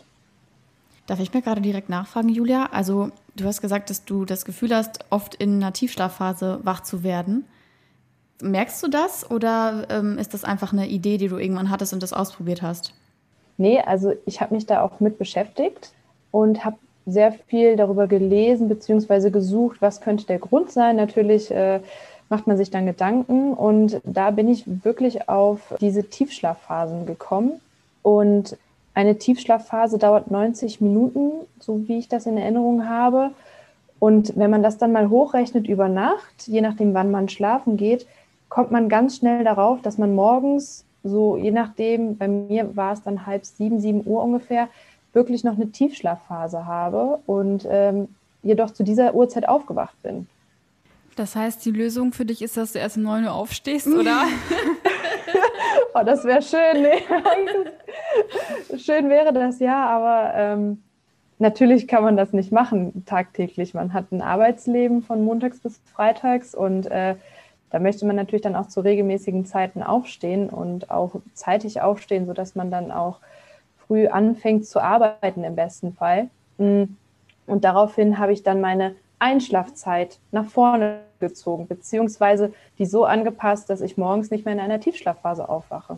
Darf 1.05 1.19
ich 1.19 1.33
mir 1.33 1.41
gerade 1.41 1.61
direkt 1.61 1.89
nachfragen, 1.89 2.29
Julia? 2.29 2.65
Also 2.71 3.11
du 3.35 3.45
hast 3.45 3.61
gesagt, 3.61 3.89
dass 3.89 4.03
du 4.03 4.25
das 4.25 4.43
Gefühl 4.43 4.75
hast, 4.75 5.05
oft 5.09 5.35
in 5.35 5.55
einer 5.55 5.71
Tiefschlafphase 5.71 6.59
wach 6.63 6.81
zu 6.81 7.03
werden. 7.03 7.45
Merkst 8.41 8.83
du 8.83 8.87
das 8.87 9.29
oder 9.29 9.87
ähm, 9.89 10.17
ist 10.17 10.33
das 10.33 10.43
einfach 10.43 10.73
eine 10.73 10.87
Idee, 10.87 11.17
die 11.17 11.27
du 11.27 11.37
irgendwann 11.37 11.69
hattest 11.69 11.93
und 11.93 12.03
das 12.03 12.13
ausprobiert 12.13 12.61
hast? 12.61 12.93
Nee, 13.57 13.79
also 13.79 14.13
ich 14.25 14.41
habe 14.41 14.55
mich 14.55 14.65
da 14.65 14.81
auch 14.81 14.99
mit 14.99 15.17
beschäftigt 15.17 15.91
und 16.31 16.63
habe 16.63 16.77
sehr 17.05 17.31
viel 17.31 17.75
darüber 17.75 18.07
gelesen 18.07 18.67
bzw. 18.67 19.29
gesucht, 19.29 19.77
was 19.81 20.01
könnte 20.01 20.25
der 20.25 20.39
Grund 20.39 20.71
sein. 20.71 20.97
Natürlich 20.97 21.49
äh, 21.51 21.79
macht 22.29 22.47
man 22.47 22.57
sich 22.57 22.69
dann 22.69 22.85
Gedanken 22.85 23.53
und 23.53 24.01
da 24.03 24.31
bin 24.31 24.49
ich 24.49 24.65
wirklich 24.83 25.29
auf 25.29 25.73
diese 25.79 26.03
Tiefschlafphasen 26.03 27.05
gekommen. 27.05 27.61
Und 28.03 28.57
eine 28.93 29.17
Tiefschlafphase 29.17 29.97
dauert 29.97 30.31
90 30.31 30.81
Minuten, 30.81 31.31
so 31.59 31.87
wie 31.87 31.99
ich 31.99 32.09
das 32.09 32.25
in 32.25 32.37
Erinnerung 32.37 32.87
habe. 32.87 33.31
Und 33.99 34.35
wenn 34.35 34.51
man 34.51 34.63
das 34.63 34.77
dann 34.77 34.91
mal 34.91 35.09
hochrechnet 35.09 35.67
über 35.67 35.87
Nacht, 35.87 36.47
je 36.47 36.61
nachdem, 36.61 36.93
wann 36.93 37.11
man 37.11 37.29
schlafen 37.29 37.77
geht, 37.77 38.05
kommt 38.49 38.71
man 38.71 38.89
ganz 38.89 39.17
schnell 39.17 39.43
darauf, 39.43 39.81
dass 39.81 39.97
man 39.97 40.15
morgens, 40.15 40.83
so 41.03 41.37
je 41.37 41.51
nachdem, 41.51 42.17
bei 42.17 42.27
mir 42.27 42.75
war 42.75 42.93
es 42.93 43.01
dann 43.01 43.25
halb 43.25 43.45
sieben, 43.45 43.79
sieben 43.79 44.05
Uhr 44.05 44.23
ungefähr, 44.23 44.67
wirklich 45.13 45.43
noch 45.43 45.55
eine 45.55 45.71
Tiefschlafphase 45.71 46.65
habe 46.65 47.19
und 47.25 47.67
ähm, 47.69 48.09
jedoch 48.43 48.71
zu 48.71 48.83
dieser 48.83 49.15
Uhrzeit 49.15 49.47
aufgewacht 49.47 50.01
bin. 50.03 50.27
Das 51.15 51.35
heißt, 51.35 51.65
die 51.65 51.71
Lösung 51.71 52.13
für 52.13 52.25
dich 52.25 52.43
ist, 52.43 52.57
dass 52.57 52.73
du 52.73 52.79
erst 52.79 52.97
um 52.97 53.03
9 53.03 53.23
Uhr 53.25 53.33
aufstehst, 53.33 53.87
oder? 53.87 54.25
oh, 55.93 56.03
das 56.03 56.23
wäre 56.23 56.41
schön. 56.41 56.83
Nee. 56.83 58.77
schön 58.77 59.09
wäre 59.09 59.33
das 59.33 59.59
ja, 59.59 59.85
aber 59.87 60.33
ähm, 60.35 60.83
natürlich 61.39 61.87
kann 61.87 62.03
man 62.03 62.17
das 62.17 62.33
nicht 62.33 62.51
machen 62.51 63.03
tagtäglich. 63.05 63.73
Man 63.73 63.93
hat 63.93 64.11
ein 64.11 64.21
Arbeitsleben 64.21 65.01
von 65.01 65.23
montags 65.23 65.59
bis 65.59 65.79
freitags 65.93 66.53
und 66.53 66.85
äh, 66.87 67.15
da 67.69 67.79
möchte 67.79 68.05
man 68.05 68.15
natürlich 68.15 68.43
dann 68.43 68.55
auch 68.55 68.67
zu 68.67 68.81
regelmäßigen 68.81 69.45
Zeiten 69.45 69.83
aufstehen 69.83 70.49
und 70.49 70.89
auch 70.89 71.15
zeitig 71.33 71.81
aufstehen, 71.81 72.25
sodass 72.25 72.55
man 72.55 72.71
dann 72.71 72.91
auch 72.91 73.19
früh 73.87 74.07
anfängt 74.07 74.65
zu 74.65 74.79
arbeiten 74.79 75.43
im 75.43 75.55
besten 75.55 75.93
Fall. 75.93 76.29
Mm. 76.57 76.83
Und 77.45 77.63
daraufhin 77.63 78.19
habe 78.19 78.33
ich 78.33 78.43
dann 78.43 78.59
meine 78.59 78.95
Einschlafzeit 79.19 80.19
nach 80.31 80.45
vorne 80.45 80.99
gezogen, 81.19 81.67
beziehungsweise 81.67 82.53
die 82.77 82.85
so 82.85 83.05
angepasst, 83.05 83.69
dass 83.69 83.81
ich 83.81 83.97
morgens 83.97 84.31
nicht 84.31 84.45
mehr 84.45 84.53
in 84.53 84.59
einer 84.59 84.79
Tiefschlafphase 84.79 85.47
aufwache. 85.47 85.97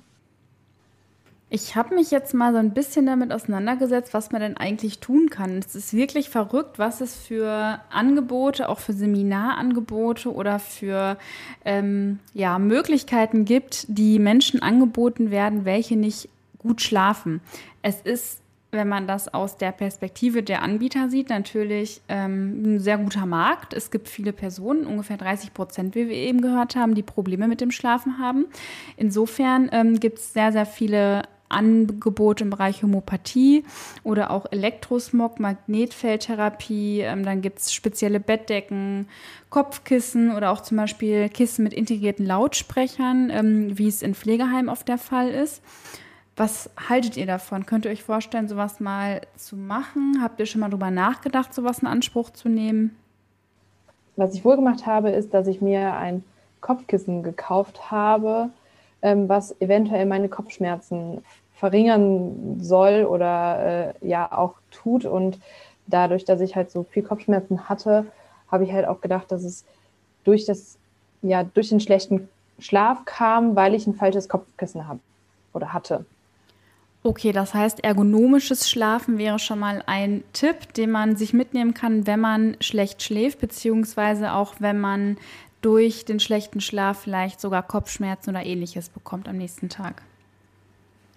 Ich 1.51 1.75
habe 1.75 1.95
mich 1.95 2.11
jetzt 2.11 2.35
mal 2.35 2.53
so 2.53 2.59
ein 2.59 2.75
bisschen 2.75 3.07
damit 3.07 3.31
auseinandergesetzt, 3.31 4.13
was 4.13 4.31
man 4.31 4.41
denn 4.41 4.57
eigentlich 4.57 4.99
tun 4.99 5.31
kann. 5.31 5.57
Es 5.57 5.73
ist 5.73 5.93
wirklich 5.95 6.29
verrückt, 6.29 6.77
was 6.77 7.01
es 7.01 7.15
für 7.15 7.79
Angebote, 7.89 8.69
auch 8.69 8.77
für 8.77 8.93
Seminarangebote 8.93 10.31
oder 10.31 10.59
für 10.59 11.17
ähm, 11.65 12.19
ja, 12.35 12.59
Möglichkeiten 12.59 13.45
gibt, 13.45 13.85
die 13.87 14.19
Menschen 14.19 14.61
angeboten 14.61 15.31
werden, 15.31 15.65
welche 15.65 15.95
nicht 15.95 16.29
gut 16.59 16.81
schlafen. 16.81 17.41
Es 17.81 18.01
ist 18.01 18.41
wenn 18.71 18.87
man 18.87 19.07
das 19.07 19.33
aus 19.33 19.57
der 19.57 19.71
Perspektive 19.71 20.43
der 20.43 20.61
Anbieter 20.61 21.09
sieht, 21.09 21.29
natürlich 21.29 22.01
ähm, 22.07 22.75
ein 22.75 22.79
sehr 22.79 22.99
guter 22.99 23.25
Markt. 23.25 23.73
Es 23.73 23.89
gibt 23.89 24.07
viele 24.07 24.31
Personen, 24.31 24.85
ungefähr 24.85 25.17
30 25.17 25.53
Prozent, 25.55 25.95
wie 25.95 26.07
wir 26.07 26.15
eben 26.15 26.41
gehört 26.41 26.75
haben, 26.75 26.93
die 26.93 27.01
Probleme 27.01 27.47
mit 27.47 27.61
dem 27.61 27.71
Schlafen 27.71 28.19
haben. 28.19 28.45
Insofern 28.95 29.69
ähm, 29.71 29.99
gibt 29.99 30.19
es 30.19 30.33
sehr, 30.33 30.51
sehr 30.51 30.67
viele 30.67 31.23
Angebote 31.49 32.43
im 32.43 32.49
Bereich 32.49 32.83
Homöopathie 32.83 33.65
oder 34.03 34.31
auch 34.31 34.45
Elektrosmog, 34.51 35.39
Magnetfeldtherapie. 35.39 37.01
Ähm, 37.01 37.25
dann 37.25 37.41
gibt 37.41 37.59
es 37.59 37.73
spezielle 37.73 38.19
Bettdecken, 38.19 39.07
Kopfkissen 39.49 40.35
oder 40.35 40.51
auch 40.51 40.61
zum 40.61 40.77
Beispiel 40.77 41.29
Kissen 41.29 41.63
mit 41.63 41.73
integrierten 41.73 42.25
Lautsprechern, 42.25 43.29
ähm, 43.31 43.77
wie 43.77 43.87
es 43.87 44.01
in 44.01 44.15
Pflegeheimen 44.15 44.69
oft 44.69 44.87
der 44.87 44.97
Fall 44.97 45.29
ist. 45.29 45.61
Was 46.37 46.69
haltet 46.87 47.17
ihr 47.17 47.25
davon? 47.25 47.65
Könnt 47.65 47.83
ihr 47.83 47.91
euch 47.91 48.03
vorstellen, 48.03 48.47
sowas 48.47 48.79
mal 48.79 49.21
zu 49.35 49.57
machen? 49.57 50.19
Habt 50.21 50.39
ihr 50.39 50.45
schon 50.45 50.61
mal 50.61 50.69
darüber 50.69 50.89
nachgedacht, 50.89 51.53
sowas 51.53 51.79
in 51.79 51.87
Anspruch 51.87 52.29
zu 52.29 52.47
nehmen? 52.47 52.95
Was 54.15 54.33
ich 54.33 54.45
wohl 54.45 54.55
gemacht 54.55 54.85
habe, 54.85 55.09
ist, 55.09 55.33
dass 55.33 55.47
ich 55.47 55.59
mir 55.59 55.95
ein 55.95 56.23
Kopfkissen 56.61 57.23
gekauft 57.23 57.91
habe, 57.91 58.49
was 59.01 59.59
eventuell 59.61 60.05
meine 60.05 60.29
Kopfschmerzen 60.29 61.23
verringern 61.55 62.57
soll 62.59 63.05
oder 63.05 63.93
äh, 64.01 64.07
ja 64.07 64.31
auch 64.31 64.55
tut. 64.71 65.05
Und 65.05 65.39
dadurch, 65.87 66.25
dass 66.25 66.41
ich 66.41 66.55
halt 66.55 66.71
so 66.71 66.83
viel 66.83 67.03
Kopfschmerzen 67.03 67.69
hatte, 67.69 68.05
habe 68.49 68.63
ich 68.63 68.71
halt 68.71 68.87
auch 68.87 69.01
gedacht, 69.01 69.31
dass 69.31 69.43
es 69.43 69.65
durch 70.23 70.45
das, 70.45 70.77
ja, 71.21 71.43
durch 71.43 71.69
den 71.69 71.79
schlechten 71.79 72.29
Schlaf 72.59 73.05
kam, 73.05 73.55
weil 73.55 73.73
ich 73.73 73.87
ein 73.87 73.93
falsches 73.93 74.29
Kopfkissen 74.29 74.87
habe 74.87 74.99
oder 75.53 75.73
hatte. 75.73 76.05
Okay, 77.01 77.31
das 77.31 77.53
heißt, 77.53 77.81
ergonomisches 77.83 78.69
Schlafen 78.69 79.17
wäre 79.17 79.39
schon 79.39 79.59
mal 79.59 79.81
ein 79.85 80.23
Tipp, 80.33 80.73
den 80.73 80.91
man 80.91 81.15
sich 81.15 81.33
mitnehmen 81.33 81.73
kann, 81.73 82.05
wenn 82.05 82.19
man 82.19 82.57
schlecht 82.59 83.01
schläft, 83.01 83.39
beziehungsweise 83.39 84.33
auch 84.33 84.55
wenn 84.59 84.81
man 84.81 85.17
durch 85.61 86.05
den 86.05 86.19
schlechten 86.19 86.61
Schlaf 86.61 86.99
vielleicht 86.99 87.41
sogar 87.41 87.63
Kopfschmerzen 87.63 88.29
oder 88.29 88.45
ähnliches 88.45 88.89
bekommt 88.89 89.27
am 89.27 89.37
nächsten 89.37 89.69
Tag. 89.69 90.01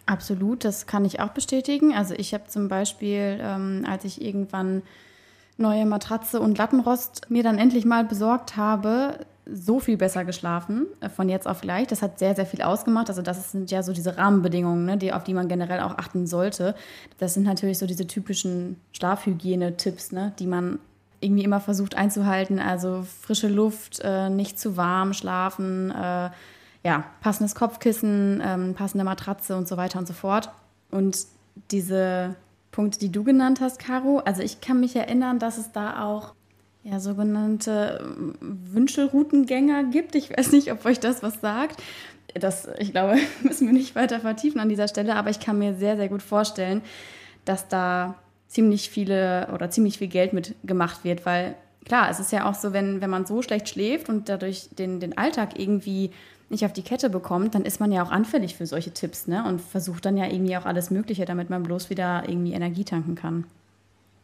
Absolut, 0.06 0.64
das 0.64 0.86
kann 0.86 1.04
ich 1.04 1.20
auch 1.20 1.28
bestätigen. 1.28 1.94
Also 1.94 2.14
ich 2.14 2.34
habe 2.34 2.48
zum 2.48 2.68
Beispiel, 2.68 3.38
ähm, 3.40 3.84
als 3.88 4.04
ich 4.04 4.20
irgendwann 4.20 4.82
neue 5.58 5.86
Matratze 5.86 6.40
und 6.40 6.58
Lattenrost 6.58 7.30
mir 7.30 7.42
dann 7.42 7.58
endlich 7.58 7.84
mal 7.84 8.04
besorgt 8.04 8.56
habe, 8.56 9.20
so 9.46 9.80
viel 9.80 9.96
besser 9.96 10.24
geschlafen, 10.24 10.86
äh, 11.00 11.08
von 11.08 11.28
jetzt 11.28 11.46
auf 11.46 11.60
gleich. 11.60 11.86
Das 11.86 12.02
hat 12.02 12.18
sehr, 12.18 12.34
sehr 12.34 12.46
viel 12.46 12.62
ausgemacht. 12.62 13.08
Also 13.08 13.22
das 13.22 13.52
sind 13.52 13.70
ja 13.70 13.82
so 13.82 13.92
diese 13.92 14.16
Rahmenbedingungen, 14.16 14.84
ne, 14.84 14.96
die, 14.96 15.12
auf 15.12 15.24
die 15.24 15.34
man 15.34 15.48
generell 15.48 15.80
auch 15.80 15.98
achten 15.98 16.26
sollte. 16.26 16.74
Das 17.18 17.34
sind 17.34 17.44
natürlich 17.44 17.78
so 17.78 17.86
diese 17.86 18.06
typischen 18.06 18.80
Schlafhygiene-Tipps, 18.92 20.12
ne, 20.12 20.32
die 20.38 20.46
man 20.46 20.78
irgendwie 21.22 21.44
immer 21.44 21.60
versucht 21.60 21.94
einzuhalten. 21.94 22.58
Also 22.58 23.06
frische 23.22 23.48
Luft, 23.48 24.00
äh, 24.02 24.28
nicht 24.28 24.58
zu 24.58 24.76
warm 24.76 25.12
schlafen, 25.14 25.90
äh, 25.90 26.30
ja, 26.84 27.04
passendes 27.20 27.54
Kopfkissen, 27.54 28.42
ähm, 28.44 28.74
passende 28.74 29.04
Matratze 29.04 29.56
und 29.56 29.68
so 29.68 29.76
weiter 29.76 29.98
und 29.98 30.06
so 30.06 30.14
fort. 30.14 30.50
Und 30.90 31.26
diese 31.70 32.34
Punkte, 32.70 32.98
die 32.98 33.12
du 33.12 33.22
genannt 33.22 33.60
hast, 33.60 33.78
Caro, 33.78 34.18
also 34.18 34.42
ich 34.42 34.60
kann 34.60 34.80
mich 34.80 34.96
erinnern, 34.96 35.38
dass 35.38 35.58
es 35.58 35.72
da 35.72 36.04
auch 36.04 36.34
ja, 36.82 36.98
sogenannte 36.98 38.00
ähm, 38.02 38.34
Wünschelroutengänger 38.40 39.84
gibt. 39.84 40.14
Ich 40.14 40.36
weiß 40.36 40.52
nicht, 40.52 40.72
ob 40.72 40.84
euch 40.84 40.98
das 40.98 41.22
was 41.22 41.40
sagt. 41.40 41.80
Das, 42.34 42.68
ich 42.78 42.92
glaube, 42.92 43.16
müssen 43.42 43.66
wir 43.66 43.72
nicht 43.72 43.94
weiter 43.94 44.20
vertiefen 44.20 44.60
an 44.60 44.68
dieser 44.68 44.88
Stelle, 44.88 45.14
aber 45.14 45.30
ich 45.30 45.38
kann 45.38 45.58
mir 45.58 45.74
sehr, 45.74 45.96
sehr 45.96 46.08
gut 46.08 46.22
vorstellen, 46.22 46.82
dass 47.44 47.68
da 47.68 48.16
ziemlich 48.52 48.90
viele 48.90 49.48
oder 49.54 49.70
ziemlich 49.70 49.98
viel 49.98 50.08
Geld 50.08 50.34
mit 50.34 50.54
gemacht 50.62 51.04
wird, 51.04 51.24
weil 51.24 51.54
klar, 51.86 52.10
es 52.10 52.20
ist 52.20 52.32
ja 52.32 52.48
auch 52.48 52.54
so, 52.54 52.72
wenn, 52.72 53.00
wenn 53.00 53.10
man 53.10 53.24
so 53.24 53.40
schlecht 53.40 53.68
schläft 53.68 54.08
und 54.10 54.28
dadurch 54.28 54.68
den, 54.78 55.00
den 55.00 55.16
Alltag 55.16 55.58
irgendwie 55.58 56.10
nicht 56.50 56.66
auf 56.66 56.72
die 56.74 56.82
Kette 56.82 57.08
bekommt, 57.08 57.54
dann 57.54 57.64
ist 57.64 57.80
man 57.80 57.90
ja 57.90 58.02
auch 58.02 58.10
anfällig 58.10 58.54
für 58.54 58.66
solche 58.66 58.92
Tipps 58.92 59.26
ne? 59.26 59.42
und 59.48 59.62
versucht 59.62 60.04
dann 60.04 60.18
ja 60.18 60.26
irgendwie 60.26 60.56
auch 60.58 60.66
alles 60.66 60.90
Mögliche, 60.90 61.24
damit 61.24 61.48
man 61.48 61.62
bloß 61.62 61.88
wieder 61.88 62.24
irgendwie 62.26 62.52
Energie 62.52 62.84
tanken 62.84 63.14
kann. 63.14 63.44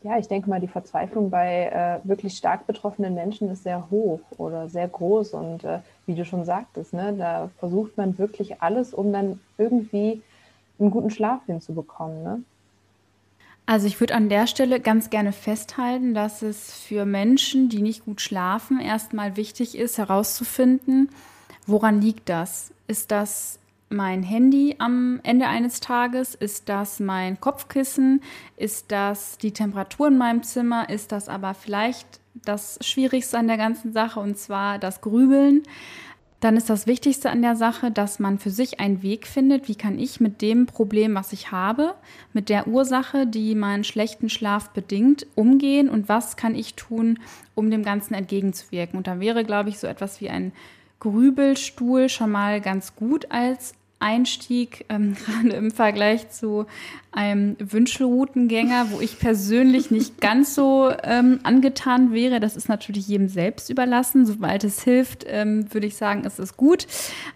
Ja, 0.02 0.18
ich 0.18 0.28
denke 0.28 0.48
mal, 0.48 0.60
die 0.60 0.68
Verzweiflung 0.68 1.30
bei 1.30 1.64
äh, 2.04 2.06
wirklich 2.06 2.36
stark 2.36 2.66
betroffenen 2.66 3.14
Menschen 3.14 3.50
ist 3.50 3.64
sehr 3.64 3.90
hoch 3.90 4.20
oder 4.36 4.68
sehr 4.68 4.86
groß. 4.86 5.32
Und 5.32 5.64
äh, 5.64 5.78
wie 6.06 6.14
du 6.14 6.24
schon 6.24 6.44
sagtest, 6.44 6.92
ne, 6.92 7.14
da 7.16 7.50
versucht 7.58 7.96
man 7.96 8.16
wirklich 8.18 8.60
alles, 8.60 8.92
um 8.92 9.12
dann 9.12 9.40
irgendwie 9.56 10.22
einen 10.78 10.90
guten 10.90 11.10
Schlaf 11.10 11.40
hinzubekommen. 11.46 12.22
Ne? 12.22 12.42
Also 13.68 13.86
ich 13.86 14.00
würde 14.00 14.14
an 14.14 14.30
der 14.30 14.46
Stelle 14.46 14.80
ganz 14.80 15.10
gerne 15.10 15.30
festhalten, 15.30 16.14
dass 16.14 16.40
es 16.40 16.72
für 16.72 17.04
Menschen, 17.04 17.68
die 17.68 17.82
nicht 17.82 18.06
gut 18.06 18.22
schlafen, 18.22 18.80
erstmal 18.80 19.36
wichtig 19.36 19.76
ist 19.76 19.98
herauszufinden, 19.98 21.10
woran 21.66 22.00
liegt 22.00 22.30
das? 22.30 22.72
Ist 22.86 23.10
das 23.10 23.58
mein 23.90 24.22
Handy 24.22 24.76
am 24.78 25.20
Ende 25.22 25.48
eines 25.48 25.80
Tages? 25.80 26.34
Ist 26.34 26.70
das 26.70 26.98
mein 26.98 27.40
Kopfkissen? 27.40 28.22
Ist 28.56 28.90
das 28.90 29.36
die 29.36 29.52
Temperatur 29.52 30.08
in 30.08 30.16
meinem 30.16 30.42
Zimmer? 30.44 30.88
Ist 30.88 31.12
das 31.12 31.28
aber 31.28 31.52
vielleicht 31.52 32.20
das 32.46 32.78
Schwierigste 32.80 33.36
an 33.36 33.48
der 33.48 33.58
ganzen 33.58 33.92
Sache 33.92 34.18
und 34.18 34.38
zwar 34.38 34.78
das 34.78 35.02
Grübeln? 35.02 35.62
Dann 36.40 36.56
ist 36.56 36.70
das 36.70 36.86
Wichtigste 36.86 37.30
an 37.30 37.42
der 37.42 37.56
Sache, 37.56 37.90
dass 37.90 38.20
man 38.20 38.38
für 38.38 38.50
sich 38.50 38.78
einen 38.78 39.02
Weg 39.02 39.26
findet, 39.26 39.68
wie 39.68 39.74
kann 39.74 39.98
ich 39.98 40.20
mit 40.20 40.40
dem 40.40 40.66
Problem, 40.66 41.16
was 41.16 41.32
ich 41.32 41.50
habe, 41.50 41.94
mit 42.32 42.48
der 42.48 42.68
Ursache, 42.68 43.26
die 43.26 43.56
meinen 43.56 43.82
schlechten 43.82 44.28
Schlaf 44.28 44.70
bedingt, 44.70 45.26
umgehen 45.34 45.88
und 45.88 46.08
was 46.08 46.36
kann 46.36 46.54
ich 46.54 46.74
tun, 46.74 47.18
um 47.56 47.72
dem 47.72 47.82
Ganzen 47.82 48.14
entgegenzuwirken. 48.14 48.96
Und 48.96 49.08
da 49.08 49.18
wäre, 49.18 49.44
glaube 49.44 49.70
ich, 49.70 49.80
so 49.80 49.88
etwas 49.88 50.20
wie 50.20 50.30
ein 50.30 50.52
Grübelstuhl 51.00 52.08
schon 52.08 52.30
mal 52.30 52.60
ganz 52.60 52.94
gut 52.94 53.30
als 53.30 53.74
Einstieg, 54.00 54.84
ähm, 54.88 55.16
gerade 55.26 55.56
im 55.56 55.70
Vergleich 55.70 56.30
zu 56.30 56.66
einem 57.10 57.56
Wünschelroutengänger, 57.58 58.90
wo 58.90 59.00
ich 59.00 59.18
persönlich 59.18 59.90
nicht 59.90 60.20
ganz 60.20 60.54
so 60.54 60.92
ähm, 61.02 61.40
angetan 61.42 62.12
wäre. 62.12 62.40
Das 62.40 62.56
ist 62.56 62.68
natürlich 62.68 63.08
jedem 63.08 63.28
selbst 63.28 63.70
überlassen. 63.70 64.26
Sobald 64.26 64.64
es 64.64 64.82
hilft, 64.82 65.24
ähm, 65.26 65.72
würde 65.72 65.86
ich 65.86 65.96
sagen, 65.96 66.24
ist 66.24 66.38
es 66.38 66.56
gut. 66.56 66.86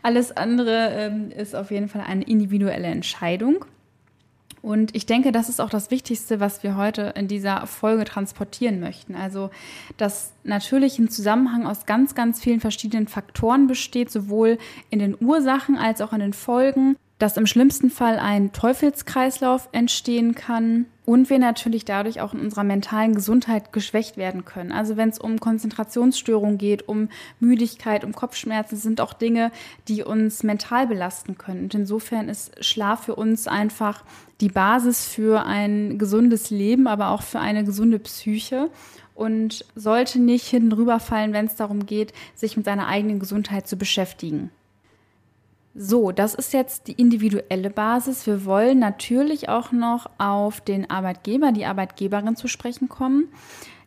Alles 0.03 0.37
andere 0.37 0.91
ähm, 0.93 1.31
ist 1.31 1.57
auf 1.57 1.71
jeden 1.71 1.89
Fall 1.89 2.03
eine 2.07 2.25
individuelle 2.25 2.89
Entscheidung. 2.89 3.65
Und 4.63 4.95
ich 4.95 5.07
denke, 5.07 5.33
das 5.33 5.49
ist 5.49 5.61
auch 5.61 5.71
das 5.71 5.91
Wichtigste, 5.91 6.39
was 6.39 6.63
wir 6.63 6.77
heute 6.77 7.13
in 7.17 7.27
dieser 7.27 7.67
Folge 7.67 8.05
transportieren 8.05 8.79
möchten. 8.79 9.17
Also, 9.17 9.51
dass 9.97 10.33
natürlich 10.45 10.99
ein 11.01 11.11
Zusammenhang 11.11 11.67
aus 11.67 11.85
ganz, 11.85 12.15
ganz 12.15 12.41
vielen 12.41 12.61
verschiedenen 12.61 13.09
Faktoren 13.09 13.67
besteht, 13.67 14.11
sowohl 14.11 14.59
in 14.89 15.01
den 15.01 15.17
Ursachen 15.21 15.77
als 15.77 16.01
auch 16.01 16.13
in 16.13 16.21
den 16.21 16.33
Folgen 16.33 16.97
dass 17.19 17.37
im 17.37 17.47
schlimmsten 17.47 17.89
Fall 17.89 18.19
ein 18.19 18.51
Teufelskreislauf 18.51 19.69
entstehen 19.71 20.35
kann 20.35 20.87
und 21.05 21.31
wir 21.31 21.39
natürlich 21.39 21.85
dadurch 21.85 22.21
auch 22.21 22.33
in 22.33 22.41
unserer 22.41 22.63
mentalen 22.63 23.15
Gesundheit 23.15 23.73
geschwächt 23.73 24.17
werden 24.17 24.45
können. 24.45 24.71
Also 24.71 24.97
wenn 24.97 25.09
es 25.09 25.19
um 25.19 25.41
Konzentrationsstörungen 25.41 26.59
geht, 26.59 26.89
um 26.89 27.09
Müdigkeit, 27.41 28.05
um 28.05 28.13
Kopfschmerzen, 28.13 28.77
sind 28.77 29.01
auch 29.01 29.13
Dinge, 29.13 29.51
die 29.89 30.05
uns 30.05 30.43
mental 30.45 30.87
belasten 30.87 31.37
können. 31.37 31.65
Und 31.65 31.75
insofern 31.75 32.29
ist 32.29 32.65
Schlaf 32.65 33.05
für 33.05 33.17
uns 33.17 33.49
einfach 33.49 34.05
die 34.41 34.49
Basis 34.49 35.07
für 35.07 35.45
ein 35.45 35.99
gesundes 35.99 36.51
Leben, 36.51 36.87
aber 36.87 37.11
auch 37.11 37.23
für 37.23 37.41
eine 37.41 37.65
gesunde 37.65 37.99
Psyche 37.99 38.71
und 39.15 39.65
sollte 39.75 40.21
nicht 40.21 40.47
hinten 40.47 40.73
rüberfallen, 40.73 41.33
wenn 41.33 41.47
es 41.47 41.57
darum 41.57 41.87
geht, 41.87 42.13
sich 42.35 42.57
mit 42.57 42.65
seiner 42.65 42.87
eigenen 42.87 43.19
Gesundheit 43.19 43.67
zu 43.67 43.77
beschäftigen. 43.77 44.51
So, 45.75 46.13
das 46.13 46.35
ist 46.35 46.53
jetzt 46.53 46.87
die 46.87 46.93
individuelle 46.93 47.71
Basis. 47.71 48.27
Wir 48.27 48.45
wollen 48.45 48.79
natürlich 48.79 49.49
auch 49.49 49.73
noch 49.73 50.11
auf 50.19 50.61
den 50.61 50.91
Arbeitgeber, 50.91 51.51
die 51.53 51.65
Arbeitgeberin 51.65 52.37
zu 52.37 52.47
sprechen 52.47 52.89
kommen. 52.91 53.29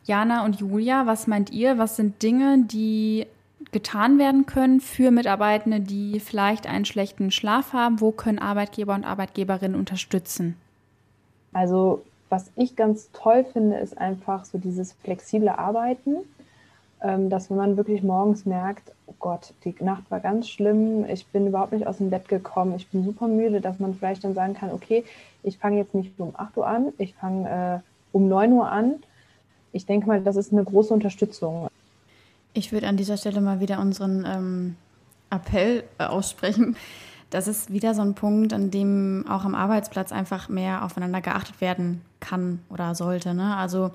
Jana 0.04 0.46
und 0.46 0.60
Julia, 0.60 1.06
was 1.06 1.28
meint 1.28 1.52
ihr? 1.52 1.78
Was 1.78 1.96
sind 1.96 2.24
Dinge, 2.24 2.64
die 2.64 3.28
getan 3.72 4.18
werden 4.18 4.46
können 4.46 4.80
für 4.80 5.12
Mitarbeitende, 5.12 5.80
die 5.80 6.20
vielleicht 6.20 6.68
einen 6.68 6.86
schlechten 6.86 7.30
Schlaf 7.30 7.74
haben? 7.74 8.02
Wo 8.02 8.12
können 8.12 8.40
Arbeitgeber 8.40 8.96
und 8.96 9.04
Arbeitgeberinnen 9.04 9.78
unterstützen? 9.78 10.56
Also, 11.54 12.04
was 12.30 12.52
ich 12.56 12.76
ganz 12.76 13.10
toll 13.14 13.46
finde, 13.54 13.78
ist 13.78 13.98
einfach 13.98 14.46
so 14.46 14.58
dieses 14.58 14.94
flexible 14.94 15.50
Arbeiten. 15.50 16.18
Ähm, 17.06 17.30
dass 17.30 17.52
wenn 17.52 17.58
man 17.58 17.78
wirklich 17.78 18.02
morgens 18.02 18.48
merkt, 18.48 18.92
oh 19.06 19.14
Gott, 19.20 19.54
die 19.64 19.76
Nacht 19.80 20.10
war 20.10 20.20
ganz 20.20 20.50
schlimm, 20.50 21.06
ich 21.08 21.28
bin 21.28 21.46
überhaupt 21.46 21.72
nicht 21.72 21.86
aus 21.86 21.98
dem 21.98 22.10
Bett 22.10 22.28
gekommen, 22.28 22.74
ich 22.76 22.88
bin 22.88 23.06
super 23.06 23.28
müde, 23.28 23.62
dass 23.62 23.78
man 23.78 23.94
vielleicht 23.94 24.24
dann 24.24 24.34
sagen 24.34 24.56
kann, 24.56 24.72
okay, 24.72 25.04
ich 25.44 25.60
fange 25.60 25.78
jetzt 25.78 25.94
nicht 25.94 26.20
um 26.20 26.34
8 26.36 26.58
Uhr 26.58 26.66
an, 26.66 26.94
ich 26.98 27.14
fange 27.14 27.84
äh, 27.84 27.88
um 28.12 28.28
9 28.28 28.52
Uhr 28.54 28.72
an. 28.72 28.96
Ich 29.72 29.86
denke 29.86 30.08
mal, 30.08 30.20
das 30.20 30.36
ist 30.36 30.52
eine 30.52 30.64
große 30.64 30.92
Unterstützung. 30.92 31.68
Ich 32.54 32.72
würde 32.72 32.88
an 32.88 32.98
dieser 32.98 33.18
Stelle 33.18 33.40
mal 33.40 33.60
wieder 33.60 33.80
unseren 33.80 34.26
ähm, 34.26 34.76
Appell 35.30 35.84
äh, 36.00 36.06
aussprechen. 36.06 36.76
Das 37.36 37.50
ist 37.50 37.74
wieder 37.74 37.94
so 37.94 38.02
ein 38.02 38.16
Punkt, 38.16 38.54
an 38.54 38.72
dem 38.72 39.26
auch 39.28 39.44
am 39.44 39.56
Arbeitsplatz 39.56 40.14
einfach 40.14 40.48
mehr 40.48 40.86
aufeinander 40.86 41.20
geachtet 41.20 41.60
werden 41.60 42.00
kann 42.22 42.62
oder 42.70 42.96
sollte. 42.96 43.34
Ne? 43.34 43.58
Also 43.58 43.92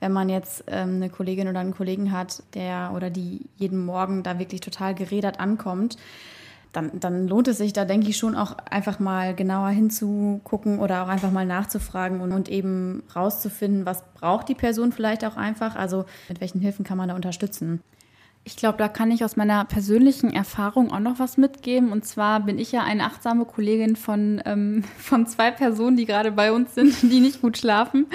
wenn 0.00 0.12
man 0.12 0.28
jetzt 0.28 0.64
ähm, 0.66 0.96
eine 0.96 1.08
Kollegin 1.08 1.48
oder 1.48 1.60
einen 1.60 1.72
Kollegen 1.72 2.12
hat, 2.12 2.42
der 2.52 2.92
oder 2.94 3.08
die 3.08 3.46
jeden 3.56 3.82
Morgen 3.82 4.22
da 4.22 4.38
wirklich 4.38 4.60
total 4.60 4.94
gerädert 4.94 5.40
ankommt, 5.40 5.96
dann, 6.74 7.00
dann 7.00 7.28
lohnt 7.28 7.48
es 7.48 7.56
sich 7.56 7.72
da, 7.72 7.86
denke 7.86 8.10
ich, 8.10 8.18
schon 8.18 8.36
auch 8.36 8.58
einfach 8.70 8.98
mal 8.98 9.34
genauer 9.34 9.70
hinzugucken 9.70 10.78
oder 10.78 11.02
auch 11.02 11.08
einfach 11.08 11.30
mal 11.30 11.46
nachzufragen 11.46 12.20
und, 12.20 12.32
und 12.32 12.50
eben 12.50 13.04
rauszufinden, 13.16 13.86
was 13.86 14.04
braucht 14.12 14.50
die 14.50 14.54
Person 14.54 14.92
vielleicht 14.92 15.24
auch 15.24 15.38
einfach, 15.38 15.76
also 15.76 16.04
mit 16.28 16.42
welchen 16.42 16.60
Hilfen 16.60 16.84
kann 16.84 16.98
man 16.98 17.08
da 17.08 17.14
unterstützen. 17.14 17.80
Ich 18.44 18.56
glaube, 18.56 18.76
da 18.76 18.88
kann 18.88 19.12
ich 19.12 19.24
aus 19.24 19.36
meiner 19.36 19.64
persönlichen 19.64 20.32
Erfahrung 20.32 20.90
auch 20.92 20.98
noch 20.98 21.20
was 21.20 21.36
mitgeben. 21.36 21.92
Und 21.92 22.04
zwar 22.04 22.40
bin 22.40 22.58
ich 22.58 22.72
ja 22.72 22.82
eine 22.82 23.04
achtsame 23.04 23.44
Kollegin 23.44 23.94
von, 23.94 24.42
ähm, 24.44 24.82
von 24.98 25.26
zwei 25.26 25.52
Personen, 25.52 25.96
die 25.96 26.06
gerade 26.06 26.32
bei 26.32 26.52
uns 26.52 26.74
sind, 26.74 27.02
die 27.02 27.20
nicht 27.20 27.40
gut 27.40 27.56
schlafen. 27.56 28.06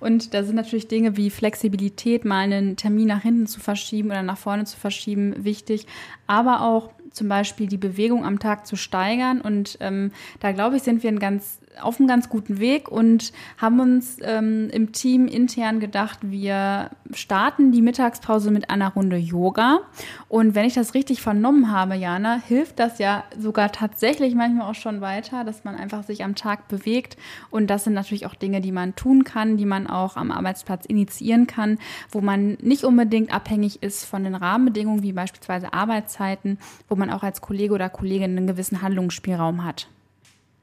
Und 0.00 0.34
da 0.34 0.42
sind 0.42 0.56
natürlich 0.56 0.88
Dinge 0.88 1.16
wie 1.16 1.30
Flexibilität, 1.30 2.24
mal 2.24 2.40
einen 2.40 2.76
Termin 2.76 3.06
nach 3.06 3.22
hinten 3.22 3.46
zu 3.46 3.60
verschieben 3.60 4.10
oder 4.10 4.22
nach 4.22 4.38
vorne 4.38 4.64
zu 4.64 4.76
verschieben, 4.76 5.44
wichtig. 5.44 5.86
Aber 6.26 6.62
auch 6.62 6.90
zum 7.12 7.28
Beispiel 7.28 7.68
die 7.68 7.78
Bewegung 7.78 8.24
am 8.24 8.40
Tag 8.40 8.66
zu 8.66 8.74
steigern. 8.74 9.40
Und 9.40 9.78
ähm, 9.80 10.10
da 10.40 10.50
glaube 10.50 10.76
ich, 10.76 10.82
sind 10.82 11.04
wir 11.04 11.10
ein 11.10 11.20
ganz 11.20 11.60
auf 11.80 11.98
einem 11.98 12.08
ganz 12.08 12.28
guten 12.28 12.58
Weg 12.58 12.90
und 12.90 13.32
haben 13.58 13.80
uns 13.80 14.18
ähm, 14.22 14.68
im 14.70 14.92
Team 14.92 15.26
intern 15.26 15.80
gedacht, 15.80 16.18
wir 16.22 16.90
starten 17.12 17.72
die 17.72 17.82
Mittagspause 17.82 18.50
mit 18.50 18.70
einer 18.70 18.92
Runde 18.92 19.16
Yoga. 19.16 19.80
Und 20.28 20.54
wenn 20.54 20.64
ich 20.64 20.74
das 20.74 20.94
richtig 20.94 21.20
vernommen 21.20 21.70
habe, 21.70 21.94
Jana, 21.94 22.40
hilft 22.46 22.78
das 22.78 22.98
ja 22.98 23.24
sogar 23.38 23.72
tatsächlich 23.72 24.34
manchmal 24.34 24.70
auch 24.70 24.74
schon 24.74 25.00
weiter, 25.00 25.44
dass 25.44 25.64
man 25.64 25.74
einfach 25.74 26.02
sich 26.02 26.24
am 26.24 26.34
Tag 26.34 26.68
bewegt. 26.68 27.16
Und 27.50 27.68
das 27.68 27.84
sind 27.84 27.94
natürlich 27.94 28.26
auch 28.26 28.34
Dinge, 28.34 28.60
die 28.60 28.72
man 28.72 28.94
tun 28.96 29.24
kann, 29.24 29.56
die 29.56 29.66
man 29.66 29.86
auch 29.86 30.16
am 30.16 30.30
Arbeitsplatz 30.30 30.86
initiieren 30.86 31.46
kann, 31.46 31.78
wo 32.10 32.20
man 32.20 32.56
nicht 32.60 32.84
unbedingt 32.84 33.32
abhängig 33.32 33.82
ist 33.82 34.04
von 34.04 34.24
den 34.24 34.34
Rahmenbedingungen, 34.34 35.02
wie 35.02 35.12
beispielsweise 35.12 35.72
Arbeitszeiten, 35.72 36.58
wo 36.88 36.96
man 36.96 37.10
auch 37.10 37.22
als 37.22 37.40
Kollege 37.40 37.74
oder 37.74 37.88
Kollegin 37.88 38.36
einen 38.36 38.46
gewissen 38.46 38.82
Handlungsspielraum 38.82 39.64
hat. 39.64 39.88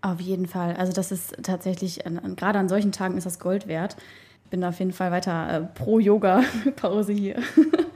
Auf 0.03 0.19
jeden 0.19 0.47
Fall. 0.47 0.75
Also 0.75 0.91
das 0.91 1.13
ist 1.13 1.37
tatsächlich, 1.43 2.01
gerade 2.35 2.59
an 2.59 2.67
solchen 2.67 2.91
Tagen 2.91 3.17
ist 3.17 3.23
das 3.23 3.39
Gold 3.39 3.67
wert. 3.67 3.95
Ich 4.43 4.49
bin 4.49 4.61
auf 4.65 4.77
jeden 4.79 4.91
Fall 4.91 5.11
weiter 5.11 5.49
äh, 5.49 5.61
pro 5.61 5.97
Yoga-Pause 5.97 7.13
hier. 7.13 7.37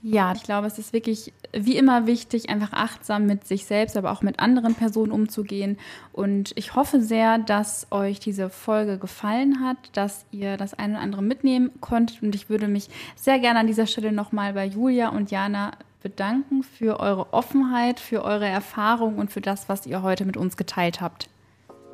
Ja, 0.00 0.32
ich 0.32 0.44
glaube, 0.44 0.68
es 0.68 0.78
ist 0.78 0.92
wirklich 0.92 1.32
wie 1.52 1.76
immer 1.76 2.06
wichtig, 2.06 2.50
einfach 2.50 2.72
achtsam 2.72 3.26
mit 3.26 3.48
sich 3.48 3.66
selbst, 3.66 3.96
aber 3.96 4.12
auch 4.12 4.22
mit 4.22 4.38
anderen 4.38 4.76
Personen 4.76 5.10
umzugehen. 5.10 5.76
Und 6.12 6.52
ich 6.54 6.76
hoffe 6.76 7.00
sehr, 7.00 7.38
dass 7.38 7.88
euch 7.90 8.20
diese 8.20 8.48
Folge 8.48 8.96
gefallen 8.98 9.60
hat, 9.60 9.76
dass 9.94 10.24
ihr 10.30 10.56
das 10.56 10.74
eine 10.74 10.94
oder 10.94 11.02
andere 11.02 11.22
mitnehmen 11.22 11.72
konntet. 11.80 12.22
Und 12.22 12.36
ich 12.36 12.48
würde 12.48 12.68
mich 12.68 12.88
sehr 13.16 13.40
gerne 13.40 13.58
an 13.58 13.66
dieser 13.66 13.88
Stelle 13.88 14.12
nochmal 14.12 14.52
bei 14.52 14.66
Julia 14.66 15.08
und 15.08 15.32
Jana 15.32 15.72
bedanken 16.02 16.62
für 16.62 17.00
eure 17.00 17.32
Offenheit, 17.32 18.00
für 18.00 18.24
eure 18.24 18.46
Erfahrung 18.46 19.18
und 19.18 19.30
für 19.30 19.40
das, 19.40 19.68
was 19.68 19.86
ihr 19.86 20.02
heute 20.02 20.24
mit 20.24 20.36
uns 20.36 20.56
geteilt 20.56 21.00
habt. 21.00 21.28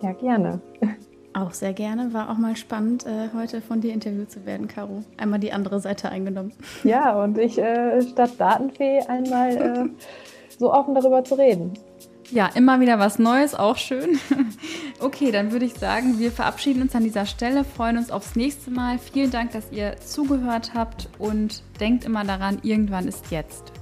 Ja, 0.03 0.13
gerne. 0.13 0.61
Auch 1.33 1.53
sehr 1.53 1.73
gerne. 1.73 2.13
War 2.13 2.31
auch 2.31 2.39
mal 2.39 2.57
spannend, 2.57 3.07
äh, 3.07 3.31
heute 3.35 3.61
von 3.61 3.81
dir 3.81 3.93
interviewt 3.93 4.31
zu 4.31 4.47
werden, 4.47 4.69
Caro. 4.69 5.03
Einmal 5.17 5.41
die 5.41 5.53
andere 5.53 5.81
Seite 5.81 6.09
eingenommen. 6.09 6.53
Ja, 6.85 7.21
und 7.21 7.39
ich 7.39 7.59
äh, 7.59 8.03
statt 8.03 8.33
Datenfee 8.39 9.01
einmal 9.09 9.57
äh, 9.57 9.89
so 10.59 10.73
offen 10.73 10.95
darüber 10.95 11.25
zu 11.25 11.35
reden. 11.35 11.73
Ja, 12.31 12.49
immer 12.55 12.81
wieder 12.81 12.99
was 12.99 13.19
Neues, 13.19 13.55
auch 13.55 13.77
schön. 13.77 14.19
Okay, 15.01 15.33
dann 15.33 15.53
würde 15.53 15.67
ich 15.67 15.75
sagen, 15.75 16.19
wir 16.19 16.31
verabschieden 16.31 16.81
uns 16.81 16.95
an 16.95 17.03
dieser 17.03 17.27
Stelle, 17.27 17.65
freuen 17.65 17.99
uns 17.99 18.11
aufs 18.11 18.37
nächste 18.37 18.71
Mal. 18.71 18.99
Vielen 18.99 19.31
Dank, 19.31 19.51
dass 19.51 19.71
ihr 19.71 19.97
zugehört 19.99 20.73
habt 20.73 21.11
und 21.19 21.63
denkt 21.79 22.05
immer 22.05 22.25
daran, 22.25 22.59
irgendwann 22.63 23.07
ist 23.07 23.31
jetzt. 23.31 23.73